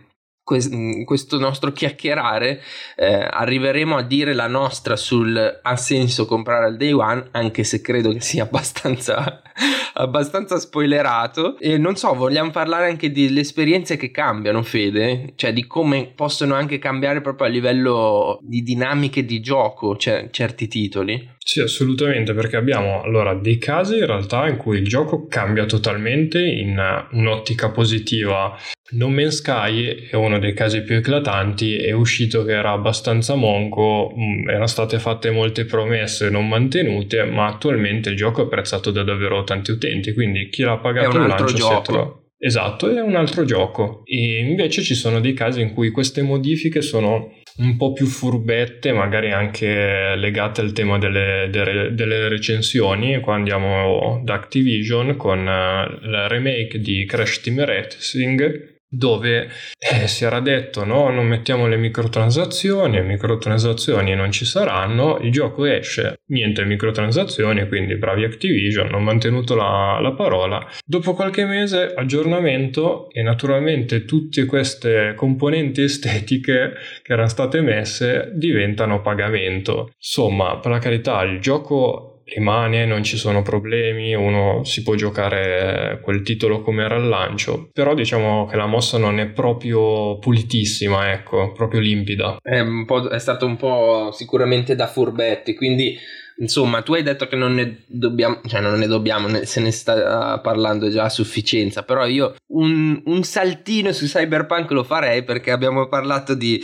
questo 0.44 1.38
nostro 1.38 1.72
chiacchierare 1.72 2.60
eh, 2.96 3.26
arriveremo 3.30 3.96
a 3.96 4.02
dire 4.02 4.34
la 4.34 4.46
nostra 4.46 4.94
sul 4.94 5.60
ha 5.62 5.76
senso 5.76 6.26
comprare 6.26 6.66
al 6.66 6.76
day 6.76 6.92
one 6.92 7.28
anche 7.30 7.64
se 7.64 7.80
credo 7.80 8.12
che 8.12 8.20
sia 8.20 8.42
abbastanza 8.42 9.40
abbastanza 9.94 10.58
spoilerato. 10.58 11.58
E 11.58 11.78
non 11.78 11.96
so 11.96 12.14
vogliamo 12.14 12.50
parlare 12.50 12.88
anche 12.88 13.10
delle 13.10 13.40
esperienze 13.40 13.96
che 13.96 14.10
cambiano 14.10 14.62
Fede? 14.62 15.32
Cioè 15.34 15.52
di 15.52 15.66
come 15.66 16.12
possono 16.14 16.54
anche 16.54 16.78
cambiare 16.78 17.20
proprio 17.20 17.46
a 17.46 17.50
livello 17.50 18.38
di 18.42 18.62
dinamiche 18.62 19.24
di 19.24 19.40
gioco 19.40 19.96
cioè, 19.96 20.28
certi 20.30 20.68
titoli 20.68 21.32
sì, 21.44 21.60
assolutamente, 21.60 22.32
perché 22.32 22.56
abbiamo 22.56 23.02
allora 23.02 23.34
dei 23.34 23.58
casi 23.58 23.98
in 23.98 24.06
realtà 24.06 24.48
in 24.48 24.56
cui 24.56 24.78
il 24.78 24.88
gioco 24.88 25.26
cambia 25.26 25.66
totalmente 25.66 26.42
in 26.42 26.80
un'ottica 27.10 27.70
positiva. 27.70 28.56
No 28.92 29.10
Man's 29.10 29.36
Sky 29.36 30.08
è 30.08 30.16
uno 30.16 30.38
dei 30.38 30.54
casi 30.54 30.82
più 30.82 30.96
eclatanti, 30.96 31.76
è 31.76 31.92
uscito 31.92 32.44
che 32.44 32.52
era 32.52 32.70
abbastanza 32.70 33.34
monco, 33.34 34.14
mm, 34.16 34.48
erano 34.48 34.66
state 34.66 34.98
fatte 34.98 35.30
molte 35.30 35.66
promesse 35.66 36.30
non 36.30 36.48
mantenute, 36.48 37.24
ma 37.24 37.46
attualmente 37.48 38.08
il 38.08 38.16
gioco 38.16 38.40
è 38.40 38.44
apprezzato 38.46 38.90
da 38.90 39.02
davvero 39.02 39.44
tanti 39.44 39.70
utenti, 39.70 40.14
quindi 40.14 40.48
chi 40.48 40.62
l'ha 40.62 40.78
pagato 40.78 41.18
il 41.18 41.26
lancio 41.26 41.44
gioco. 41.52 41.74
si 41.74 41.78
è 41.78 41.82
trovato 41.82 42.18
Esatto, 42.38 42.90
è 42.90 43.00
un 43.00 43.16
altro 43.16 43.44
gioco. 43.44 44.02
E 44.04 44.38
invece 44.38 44.82
ci 44.82 44.94
sono 44.94 45.20
dei 45.20 45.32
casi 45.32 45.62
in 45.62 45.72
cui 45.72 45.90
queste 45.90 46.20
modifiche 46.20 46.82
sono 46.82 47.32
un 47.56 47.76
po' 47.76 47.92
più 47.92 48.06
furbette, 48.06 48.92
magari 48.92 49.30
anche 49.30 50.14
legate 50.16 50.60
al 50.60 50.72
tema 50.72 50.98
delle, 50.98 51.48
delle, 51.50 51.94
delle 51.94 52.28
recensioni. 52.28 53.20
Qua 53.20 53.34
andiamo 53.34 54.20
da 54.24 54.34
Activision 54.34 55.16
con 55.16 55.40
uh, 55.40 56.08
la 56.08 56.26
remake 56.26 56.78
di 56.80 57.04
Crash 57.04 57.40
Team 57.40 57.64
Racing 57.64 58.73
dove 58.96 59.48
eh, 59.78 60.06
si 60.06 60.24
era 60.24 60.40
detto 60.40 60.84
no, 60.84 61.10
non 61.10 61.26
mettiamo 61.26 61.66
le 61.66 61.76
microtransazioni, 61.76 62.96
le 62.96 63.02
microtransazioni 63.02 64.14
non 64.14 64.30
ci 64.30 64.44
saranno, 64.44 65.18
il 65.18 65.30
gioco 65.30 65.64
esce, 65.64 66.20
niente 66.26 66.64
microtransazioni, 66.64 67.66
quindi 67.68 67.96
bravi 67.96 68.24
Activision, 68.24 68.86
hanno 68.86 69.00
mantenuto 69.00 69.54
la, 69.54 69.98
la 70.00 70.12
parola. 70.12 70.66
Dopo 70.84 71.14
qualche 71.14 71.44
mese 71.44 71.92
aggiornamento 71.94 73.08
e 73.10 73.22
naturalmente 73.22 74.04
tutte 74.04 74.44
queste 74.46 75.14
componenti 75.16 75.82
estetiche 75.82 76.72
che 77.02 77.12
erano 77.12 77.28
state 77.28 77.60
messe 77.60 78.30
diventano 78.34 79.00
pagamento. 79.00 79.92
Insomma, 79.96 80.58
per 80.58 80.70
la 80.70 80.78
carità, 80.78 81.22
il 81.22 81.40
gioco 81.40 82.13
rimane, 82.26 82.86
non 82.86 83.02
ci 83.02 83.16
sono 83.16 83.42
problemi, 83.42 84.14
uno 84.14 84.64
si 84.64 84.82
può 84.82 84.94
giocare 84.94 86.00
quel 86.02 86.22
titolo 86.22 86.60
come 86.60 86.84
era 86.84 86.96
al 86.96 87.08
lancio, 87.08 87.68
però 87.72 87.94
diciamo 87.94 88.46
che 88.46 88.56
la 88.56 88.66
mossa 88.66 88.98
non 88.98 89.18
è 89.18 89.28
proprio 89.28 90.18
pulitissima, 90.18 91.12
ecco, 91.12 91.52
proprio 91.52 91.80
limpida. 91.80 92.38
È, 92.42 92.62
è 93.10 93.18
stato 93.18 93.46
un 93.46 93.56
po' 93.56 94.10
sicuramente 94.12 94.74
da 94.74 94.86
furbetti, 94.86 95.54
quindi 95.54 95.98
Insomma, 96.38 96.82
tu 96.82 96.94
hai 96.94 97.04
detto 97.04 97.28
che 97.28 97.36
non 97.36 97.54
ne 97.54 97.84
dobbiamo, 97.86 98.40
cioè 98.46 98.60
non 98.60 98.76
ne 98.78 98.88
dobbiamo, 98.88 99.28
se 99.44 99.60
ne 99.60 99.70
sta 99.70 100.40
parlando 100.40 100.90
già 100.90 101.04
a 101.04 101.08
sufficienza, 101.08 101.84
però 101.84 102.06
io 102.06 102.34
un, 102.48 103.00
un 103.04 103.22
saltino 103.22 103.92
su 103.92 104.06
Cyberpunk 104.06 104.70
lo 104.72 104.82
farei 104.82 105.22
perché 105.22 105.52
abbiamo 105.52 105.86
parlato 105.86 106.34
di, 106.34 106.60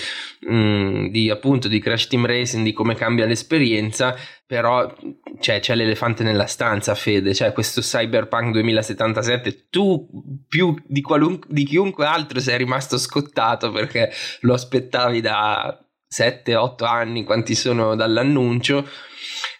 mm, 0.50 1.06
di 1.08 1.30
appunto 1.30 1.68
di 1.68 1.78
Crash 1.78 2.08
Team 2.08 2.26
Racing, 2.26 2.64
di 2.64 2.72
come 2.72 2.96
cambia 2.96 3.26
l'esperienza, 3.26 4.16
però 4.44 4.92
cioè, 5.38 5.60
c'è 5.60 5.76
l'elefante 5.76 6.24
nella 6.24 6.46
stanza, 6.46 6.96
Fede, 6.96 7.32
cioè 7.32 7.52
questo 7.52 7.80
Cyberpunk 7.80 8.50
2077, 8.50 9.68
tu 9.70 10.08
più 10.48 10.74
di, 10.84 11.00
qualunque, 11.00 11.48
di 11.48 11.64
chiunque 11.64 12.06
altro 12.06 12.40
sei 12.40 12.58
rimasto 12.58 12.98
scottato 12.98 13.70
perché 13.70 14.10
lo 14.40 14.54
aspettavi 14.54 15.20
da 15.20 15.78
7-8 16.12 16.84
anni, 16.84 17.22
quanti 17.22 17.54
sono 17.54 17.94
dall'annuncio 17.94 18.84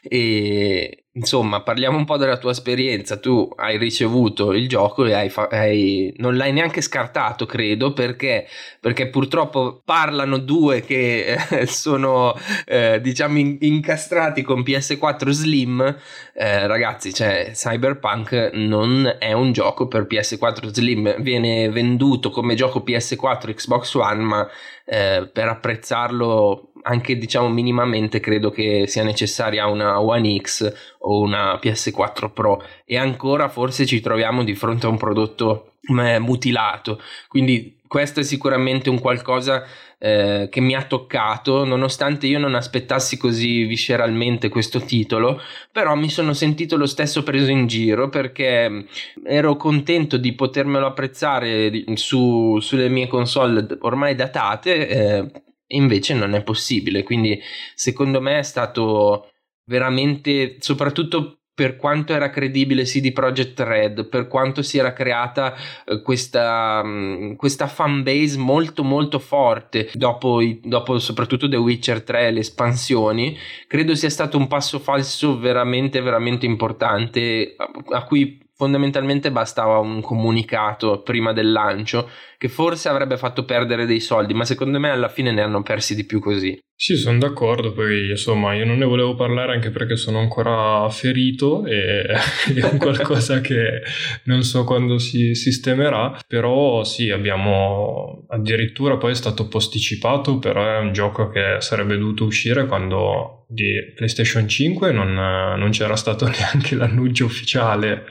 e 0.04 1.04
insomma, 1.20 1.60
parliamo 1.60 1.98
un 1.98 2.06
po' 2.06 2.16
della 2.16 2.38
tua 2.38 2.52
esperienza. 2.52 3.18
Tu 3.18 3.48
hai 3.56 3.76
ricevuto 3.76 4.52
il 4.52 4.68
gioco 4.68 5.04
e 5.04 5.12
hai 5.12 5.28
fa- 5.28 5.48
hai, 5.50 6.12
non 6.16 6.36
l'hai 6.36 6.52
neanche 6.52 6.80
scartato, 6.80 7.44
credo, 7.46 7.92
perché, 7.92 8.46
perché 8.80 9.08
purtroppo 9.08 9.82
parlano 9.84 10.38
due 10.38 10.80
che 10.80 11.36
eh, 11.50 11.66
sono 11.66 12.34
eh, 12.64 13.00
diciamo 13.00 13.38
in- 13.38 13.58
incastrati 13.60 14.42
con 14.42 14.62
PS4 14.62 15.28
Slim. 15.28 15.96
Eh, 16.34 16.66
ragazzi, 16.66 17.12
cioè, 17.12 17.50
Cyberpunk 17.52 18.50
non 18.54 19.16
è 19.18 19.32
un 19.32 19.52
gioco 19.52 19.86
per 19.88 20.06
PS4 20.10 20.68
Slim, 20.72 21.20
viene 21.20 21.68
venduto 21.68 22.30
come 22.30 22.54
gioco 22.54 22.82
PS4 22.86 23.54
Xbox 23.54 23.94
One, 23.94 24.22
ma 24.22 24.48
eh, 24.86 25.28
per 25.32 25.48
apprezzarlo 25.48 26.70
anche 26.82 27.16
diciamo 27.16 27.48
minimamente 27.48 28.20
credo 28.20 28.50
che 28.50 28.86
sia 28.86 29.02
necessaria 29.02 29.66
una 29.66 30.00
One 30.00 30.40
X 30.40 30.72
o 31.10 31.20
una 31.20 31.54
PS4 31.54 32.32
Pro 32.32 32.62
e 32.84 32.96
ancora 32.96 33.48
forse 33.48 33.84
ci 33.84 34.00
troviamo 34.00 34.44
di 34.44 34.54
fronte 34.54 34.86
a 34.86 34.88
un 34.88 34.96
prodotto 34.96 35.74
mutilato 35.88 37.00
quindi 37.26 37.78
questo 37.86 38.20
è 38.20 38.22
sicuramente 38.22 38.88
un 38.90 39.00
qualcosa 39.00 39.64
eh, 39.98 40.46
che 40.50 40.60
mi 40.60 40.74
ha 40.74 40.84
toccato 40.84 41.64
nonostante 41.64 42.28
io 42.28 42.38
non 42.38 42.54
aspettassi 42.54 43.16
così 43.16 43.64
visceralmente 43.64 44.48
questo 44.48 44.80
titolo 44.80 45.40
però 45.72 45.96
mi 45.96 46.08
sono 46.08 46.32
sentito 46.32 46.76
lo 46.76 46.86
stesso 46.86 47.24
preso 47.24 47.50
in 47.50 47.66
giro 47.66 48.08
perché 48.08 48.86
ero 49.24 49.56
contento 49.56 50.16
di 50.16 50.34
potermelo 50.34 50.86
apprezzare 50.86 51.84
su, 51.94 52.60
sulle 52.60 52.88
mie 52.88 53.08
console 53.08 53.66
ormai 53.80 54.14
datate 54.14 54.88
eh, 54.88 55.42
invece 55.70 56.14
non 56.14 56.34
è 56.34 56.42
possibile. 56.42 57.02
Quindi 57.02 57.40
secondo 57.74 58.20
me 58.20 58.38
è 58.38 58.42
stato 58.42 59.32
veramente, 59.64 60.56
soprattutto 60.60 61.40
per 61.60 61.76
quanto 61.76 62.14
era 62.14 62.30
credibile 62.30 62.84
CD 62.84 63.12
Projekt 63.12 63.60
Red, 63.60 64.08
per 64.08 64.28
quanto 64.28 64.62
si 64.62 64.78
era 64.78 64.94
creata 64.94 65.54
eh, 65.84 66.00
questa, 66.00 66.82
mh, 66.82 67.36
questa 67.36 67.66
fan 67.66 68.02
base 68.02 68.38
molto 68.38 68.82
molto 68.82 69.18
forte 69.18 69.90
dopo, 69.92 70.40
dopo 70.62 70.98
soprattutto 70.98 71.50
The 71.50 71.56
Witcher 71.56 72.02
3 72.02 72.30
le 72.30 72.40
espansioni, 72.40 73.36
credo 73.66 73.94
sia 73.94 74.08
stato 74.08 74.38
un 74.38 74.46
passo 74.46 74.78
falso 74.78 75.38
veramente 75.38 76.00
veramente 76.00 76.46
importante 76.46 77.54
a, 77.58 77.70
a 77.96 78.04
cui 78.04 78.40
fondamentalmente 78.54 79.30
bastava 79.30 79.78
un 79.78 80.00
comunicato 80.02 81.02
prima 81.02 81.32
del 81.32 81.50
lancio 81.50 82.08
che 82.40 82.48
forse 82.48 82.88
avrebbe 82.88 83.18
fatto 83.18 83.44
perdere 83.44 83.84
dei 83.84 84.00
soldi, 84.00 84.32
ma 84.32 84.46
secondo 84.46 84.80
me 84.80 84.88
alla 84.88 85.10
fine 85.10 85.30
ne 85.30 85.42
hanno 85.42 85.62
persi 85.62 85.94
di 85.94 86.06
più 86.06 86.20
così. 86.20 86.58
Sì, 86.74 86.96
sono 86.96 87.18
d'accordo, 87.18 87.74
poi 87.74 88.08
insomma 88.08 88.54
io 88.54 88.64
non 88.64 88.78
ne 88.78 88.86
volevo 88.86 89.14
parlare 89.14 89.52
anche 89.52 89.68
perché 89.68 89.96
sono 89.96 90.20
ancora 90.20 90.88
ferito 90.88 91.66
e 91.66 92.00
è 92.56 92.64
un 92.64 92.78
qualcosa 92.78 93.42
che 93.42 93.82
non 94.24 94.42
so 94.42 94.64
quando 94.64 94.96
si 94.96 95.34
sistemerà, 95.34 96.18
però 96.26 96.82
sì, 96.82 97.10
abbiamo 97.10 98.24
addirittura 98.30 98.96
poi 98.96 99.10
è 99.10 99.16
stato 99.16 99.46
posticipato, 99.46 100.38
però 100.38 100.64
è 100.64 100.78
un 100.78 100.94
gioco 100.94 101.28
che 101.28 101.56
sarebbe 101.58 101.98
dovuto 101.98 102.24
uscire 102.24 102.64
quando 102.64 103.44
di 103.48 103.92
PlayStation 103.94 104.48
5 104.48 104.92
non, 104.92 105.12
non 105.12 105.70
c'era 105.72 105.94
stato 105.94 106.24
neanche 106.32 106.74
l'annuncio 106.74 107.26
ufficiale 107.26 108.06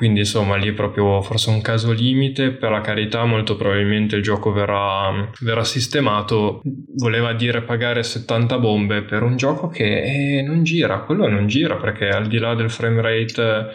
quindi 0.00 0.20
insomma 0.20 0.56
lì 0.56 0.66
è 0.68 0.72
proprio 0.72 1.20
forse 1.20 1.50
un 1.50 1.60
caso 1.60 1.92
limite, 1.92 2.52
per 2.52 2.70
la 2.70 2.80
carità 2.80 3.26
molto 3.26 3.54
probabilmente 3.54 4.16
il 4.16 4.22
gioco 4.22 4.50
verrà, 4.50 5.30
verrà 5.40 5.62
sistemato, 5.62 6.62
voleva 6.96 7.34
dire 7.34 7.60
pagare 7.60 8.02
70 8.02 8.58
bombe 8.58 9.02
per 9.02 9.22
un 9.22 9.36
gioco 9.36 9.68
che 9.68 10.38
eh, 10.38 10.40
non 10.40 10.62
gira, 10.62 11.00
quello 11.00 11.28
non 11.28 11.48
gira 11.48 11.76
perché 11.76 12.08
al 12.08 12.28
di 12.28 12.38
là 12.38 12.54
del 12.54 12.70
frame 12.70 13.02
rate 13.02 13.72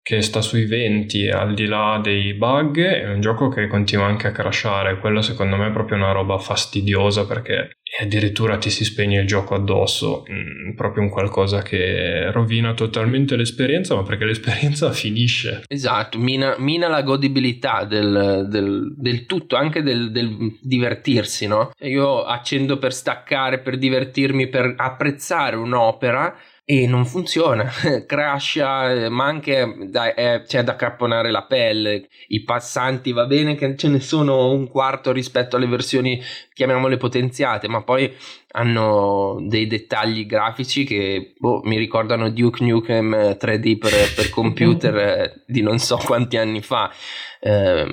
che 0.00 0.22
sta 0.22 0.40
sui 0.40 0.64
20 0.64 1.28
al 1.28 1.52
di 1.52 1.66
là 1.66 2.00
dei 2.02 2.32
bug 2.32 2.80
è 2.80 3.12
un 3.12 3.20
gioco 3.20 3.50
che 3.50 3.66
continua 3.66 4.06
anche 4.06 4.28
a 4.28 4.32
crashare. 4.32 4.98
Quello 5.00 5.20
secondo 5.20 5.56
me 5.56 5.68
è 5.68 5.70
proprio 5.70 5.98
una 5.98 6.12
roba 6.12 6.38
fastidiosa 6.38 7.26
perché 7.26 7.77
addirittura 8.00 8.58
ti 8.58 8.70
si 8.70 8.84
spegne 8.84 9.20
il 9.20 9.26
gioco 9.26 9.54
addosso 9.54 10.24
mm, 10.30 10.74
proprio 10.74 11.02
un 11.02 11.08
qualcosa 11.08 11.62
che 11.62 12.30
rovina 12.30 12.74
totalmente 12.74 13.36
l'esperienza 13.36 13.94
ma 13.94 14.02
perché 14.02 14.24
l'esperienza 14.24 14.90
finisce 14.92 15.62
esatto 15.66 16.18
mina, 16.18 16.56
mina 16.58 16.88
la 16.88 17.02
godibilità 17.02 17.84
del, 17.84 18.46
del, 18.48 18.94
del 18.96 19.26
tutto 19.26 19.56
anche 19.56 19.82
del, 19.82 20.10
del, 20.10 20.58
divertirsi 20.60 21.46
no? 21.46 21.70
io 21.80 22.24
accendo 22.24 22.78
per 22.78 22.92
staccare 22.92 23.60
per 23.60 23.78
divertirmi 23.78 24.48
per 24.48 24.74
apprezzare 24.76 25.56
un'opera 25.56 26.36
e 26.70 26.86
non 26.86 27.06
funziona, 27.06 27.66
crasha, 28.04 29.08
ma 29.08 29.24
anche 29.24 29.74
dai, 29.88 30.12
eh, 30.14 30.42
c'è 30.46 30.62
da 30.62 30.76
capponare 30.76 31.30
la 31.30 31.44
pelle, 31.44 32.08
i 32.26 32.42
passanti 32.42 33.12
va 33.12 33.24
bene 33.24 33.54
che 33.54 33.74
ce 33.74 33.88
ne 33.88 34.00
sono 34.00 34.50
un 34.50 34.68
quarto 34.68 35.10
rispetto 35.10 35.56
alle 35.56 35.66
versioni 35.66 36.22
chiamiamole 36.52 36.98
potenziate, 36.98 37.68
ma 37.68 37.82
poi 37.82 38.14
hanno 38.50 39.38
dei 39.48 39.66
dettagli 39.66 40.26
grafici 40.26 40.84
che 40.84 41.32
boh, 41.38 41.62
mi 41.64 41.78
ricordano 41.78 42.28
Duke 42.28 42.62
Nukem 42.62 43.14
3D 43.14 43.78
per, 43.78 43.92
per 44.14 44.28
computer 44.28 44.96
eh, 44.98 45.42
di 45.46 45.62
non 45.62 45.78
so 45.78 45.96
quanti 45.96 46.36
anni 46.36 46.60
fa. 46.60 46.92
Eh, 47.40 47.86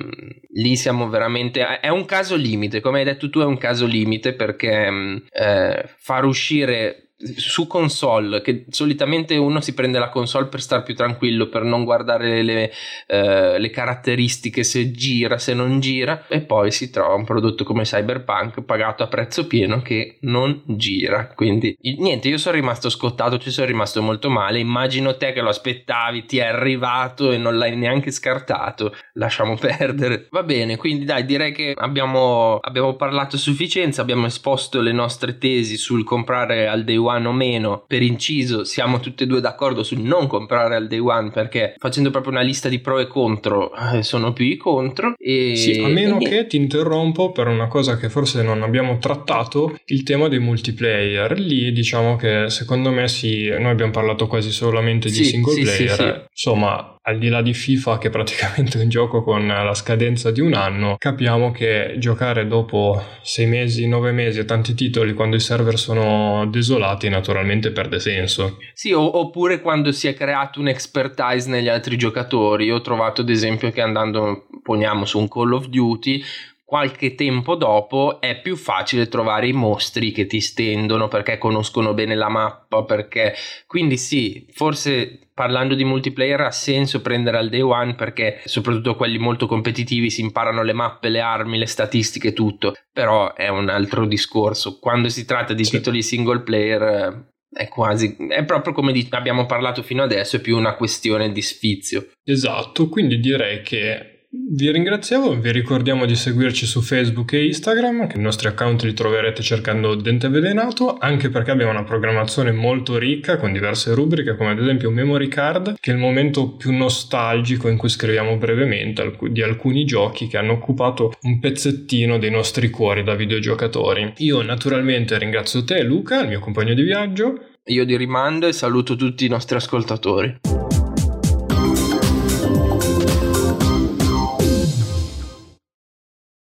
lì 0.50 0.76
siamo 0.76 1.08
veramente 1.08 1.78
è 1.78 1.88
un 1.88 2.04
caso 2.04 2.34
limite 2.34 2.80
come 2.80 2.98
hai 2.98 3.04
detto 3.04 3.30
tu 3.30 3.38
è 3.38 3.44
un 3.44 3.58
caso 3.58 3.86
limite 3.86 4.34
perché 4.34 4.90
mm, 4.90 5.16
eh, 5.30 5.88
far 5.98 6.24
uscire 6.24 7.05
su 7.18 7.66
console, 7.66 8.42
che 8.42 8.66
solitamente 8.68 9.36
uno 9.36 9.60
si 9.60 9.72
prende 9.72 9.98
la 9.98 10.10
console 10.10 10.46
per 10.46 10.60
star 10.60 10.82
più 10.82 10.94
tranquillo, 10.94 11.48
per 11.48 11.62
non 11.62 11.84
guardare 11.84 12.42
le, 12.42 12.70
eh, 13.06 13.58
le, 13.58 13.70
caratteristiche 13.70 14.62
se 14.62 14.90
gira, 14.90 15.38
se 15.38 15.54
non 15.54 15.80
gira, 15.80 16.26
e 16.28 16.42
poi 16.42 16.70
si 16.70 16.90
trova 16.90 17.14
un 17.14 17.24
prodotto 17.24 17.64
come 17.64 17.84
Cyberpunk 17.84 18.62
pagato 18.62 19.02
a 19.02 19.06
prezzo 19.06 19.46
pieno 19.46 19.80
che 19.80 20.18
non 20.22 20.62
gira. 20.66 21.28
Quindi 21.34 21.76
niente, 21.80 22.28
io 22.28 22.36
sono 22.36 22.56
rimasto 22.56 22.90
scottato, 22.90 23.38
ci 23.38 23.50
sono 23.50 23.66
rimasto 23.66 24.02
molto 24.02 24.28
male. 24.28 24.58
Immagino 24.58 25.16
te 25.16 25.32
che 25.32 25.40
lo 25.40 25.48
aspettavi, 25.48 26.26
ti 26.26 26.38
è 26.38 26.44
arrivato 26.44 27.32
e 27.32 27.38
non 27.38 27.56
l'hai 27.56 27.76
neanche 27.76 28.10
scartato. 28.10 28.94
Lasciamo 29.14 29.56
perdere. 29.56 30.28
Va 30.30 30.42
bene, 30.42 30.76
quindi 30.76 31.06
dai, 31.06 31.24
direi 31.24 31.52
che 31.52 31.72
abbiamo, 31.74 32.58
abbiamo 32.60 32.94
parlato 32.94 33.36
a 33.36 33.38
sufficienza, 33.38 34.02
abbiamo 34.02 34.26
esposto 34.26 34.82
le 34.82 34.92
nostre 34.92 35.38
tesi 35.38 35.78
sul 35.78 36.04
comprare 36.04 36.68
al 36.68 36.84
day 36.84 37.04
one 37.06 37.26
o 37.26 37.32
meno, 37.32 37.84
per 37.86 38.02
inciso 38.02 38.64
siamo 38.64 39.00
tutti 39.00 39.24
e 39.24 39.26
due 39.26 39.40
d'accordo 39.40 39.82
sul 39.82 40.00
non 40.00 40.26
comprare 40.26 40.76
al 40.76 40.88
day 40.88 40.98
one 40.98 41.30
perché 41.30 41.74
facendo 41.78 42.10
proprio 42.10 42.32
una 42.32 42.42
lista 42.42 42.68
di 42.68 42.78
pro 42.78 42.98
e 42.98 43.06
contro 43.06 43.72
eh, 43.74 44.02
sono 44.02 44.32
più 44.32 44.44
i 44.44 44.56
contro. 44.56 45.14
E, 45.18 45.56
sì, 45.56 45.80
a 45.80 45.88
meno 45.88 46.18
che 46.18 46.46
ti 46.46 46.56
interrompo 46.56 47.32
per 47.32 47.48
una 47.48 47.68
cosa 47.68 47.96
che 47.96 48.08
forse 48.08 48.42
non 48.42 48.62
abbiamo 48.62 48.98
trattato, 48.98 49.78
il 49.86 50.02
tema 50.02 50.28
dei 50.28 50.38
multiplayer. 50.38 51.38
Lì 51.38 51.72
diciamo 51.72 52.16
che 52.16 52.50
secondo 52.50 52.90
me 52.90 53.08
sì, 53.08 53.48
noi 53.48 53.70
abbiamo 53.70 53.92
parlato 53.92 54.26
quasi 54.26 54.50
solamente 54.50 55.08
di 55.08 55.14
sì, 55.14 55.24
single 55.24 55.52
sì, 55.52 55.62
player. 55.62 55.90
Sì, 55.90 56.26
Insomma, 56.30 56.95
al 57.08 57.18
di 57.18 57.28
là 57.28 57.40
di 57.40 57.54
FIFA 57.54 57.98
che 57.98 58.08
è 58.08 58.10
praticamente 58.10 58.78
un 58.78 58.88
gioco 58.88 59.22
con 59.22 59.46
la 59.46 59.74
scadenza 59.74 60.32
di 60.32 60.40
un 60.40 60.54
anno, 60.54 60.96
capiamo 60.98 61.52
che 61.52 61.94
giocare 61.98 62.48
dopo 62.48 63.00
sei 63.22 63.46
mesi, 63.46 63.86
nove 63.86 64.10
mesi 64.10 64.40
a 64.40 64.44
tanti 64.44 64.74
titoli 64.74 65.14
quando 65.14 65.36
i 65.36 65.40
server 65.40 65.78
sono 65.78 66.46
desolati 66.46 67.08
naturalmente 67.08 67.70
perde 67.70 68.00
senso. 68.00 68.58
Sì, 68.72 68.92
oppure 68.92 69.60
quando 69.60 69.92
si 69.92 70.08
è 70.08 70.14
creato 70.14 70.58
un 70.58 70.66
expertise 70.66 71.48
negli 71.48 71.68
altri 71.68 71.96
giocatori. 71.96 72.64
Io 72.64 72.76
ho 72.76 72.80
trovato 72.80 73.20
ad 73.20 73.30
esempio 73.30 73.70
che 73.70 73.80
andando, 73.80 74.46
poniamo 74.62 75.04
su 75.04 75.18
un 75.18 75.28
Call 75.28 75.52
of 75.52 75.68
Duty, 75.68 76.22
qualche 76.66 77.14
tempo 77.14 77.54
dopo 77.54 78.20
è 78.20 78.40
più 78.40 78.56
facile 78.56 79.06
trovare 79.06 79.46
i 79.46 79.52
mostri 79.52 80.10
che 80.10 80.26
ti 80.26 80.40
stendono 80.40 81.06
perché 81.06 81.38
conoscono 81.38 81.94
bene 81.94 82.16
la 82.16 82.28
mappa 82.28 82.82
perché 82.82 83.34
quindi 83.68 83.96
sì 83.96 84.48
forse 84.50 85.28
parlando 85.32 85.76
di 85.76 85.84
multiplayer 85.84 86.40
ha 86.40 86.50
senso 86.50 87.02
prendere 87.02 87.38
al 87.38 87.50
day 87.50 87.60
one 87.60 87.94
perché 87.94 88.40
soprattutto 88.46 88.96
quelli 88.96 89.18
molto 89.18 89.46
competitivi 89.46 90.10
si 90.10 90.22
imparano 90.22 90.64
le 90.64 90.72
mappe 90.72 91.08
le 91.08 91.20
armi 91.20 91.56
le 91.56 91.66
statistiche 91.66 92.32
tutto 92.32 92.74
però 92.92 93.32
è 93.34 93.46
un 93.46 93.68
altro 93.68 94.04
discorso 94.04 94.80
quando 94.80 95.08
si 95.08 95.24
tratta 95.24 95.54
di 95.54 95.64
sì. 95.64 95.76
titoli 95.76 96.02
single 96.02 96.40
player 96.40 97.30
è 97.48 97.68
quasi, 97.68 98.16
è 98.28 98.44
proprio 98.44 98.74
come 98.74 98.92
abbiamo 99.10 99.46
parlato 99.46 99.82
fino 99.82 100.02
adesso, 100.02 100.36
è 100.36 100.40
più 100.40 100.58
una 100.58 100.74
questione 100.74 101.32
di 101.32 101.40
sfizio. 101.40 102.10
Esatto, 102.22 102.88
quindi 102.90 103.18
direi 103.18 103.62
che 103.62 104.15
vi 104.30 104.70
ringraziamo, 104.70 105.34
vi 105.34 105.52
ricordiamo 105.52 106.04
di 106.04 106.16
seguirci 106.16 106.66
su 106.66 106.80
Facebook 106.80 107.32
e 107.32 107.46
Instagram, 107.46 108.06
che 108.06 108.18
i 108.18 108.20
nostri 108.20 108.48
account 108.48 108.82
li 108.82 108.92
troverete 108.92 109.42
cercando 109.42 109.94
Dente 109.94 110.26
Avvelenato, 110.26 110.96
anche 110.98 111.28
perché 111.28 111.50
abbiamo 111.52 111.70
una 111.70 111.84
programmazione 111.84 112.52
molto 112.52 112.98
ricca 112.98 113.36
con 113.36 113.52
diverse 113.52 113.94
rubriche, 113.94 114.36
come 114.36 114.50
ad 114.50 114.60
esempio 114.60 114.90
Memory 114.90 115.28
Card, 115.28 115.76
che 115.80 115.90
è 115.90 115.94
il 115.94 116.00
momento 116.00 116.50
più 116.50 116.72
nostalgico 116.72 117.68
in 117.68 117.76
cui 117.76 117.88
scriviamo 117.88 118.36
brevemente 118.36 119.16
di 119.30 119.42
alcuni 119.42 119.84
giochi 119.84 120.26
che 120.26 120.36
hanno 120.36 120.52
occupato 120.52 121.12
un 121.22 121.38
pezzettino 121.38 122.18
dei 122.18 122.30
nostri 122.30 122.70
cuori 122.70 123.02
da 123.02 123.14
videogiocatori. 123.14 124.14
Io 124.18 124.42
naturalmente 124.42 125.18
ringrazio 125.18 125.64
te 125.64 125.82
Luca, 125.82 126.20
il 126.20 126.28
mio 126.28 126.40
compagno 126.40 126.74
di 126.74 126.82
viaggio. 126.82 127.40
Io 127.68 127.84
di 127.84 127.96
rimando 127.96 128.46
e 128.46 128.52
saluto 128.52 128.96
tutti 128.96 129.24
i 129.24 129.28
nostri 129.28 129.56
ascoltatori. 129.56 130.65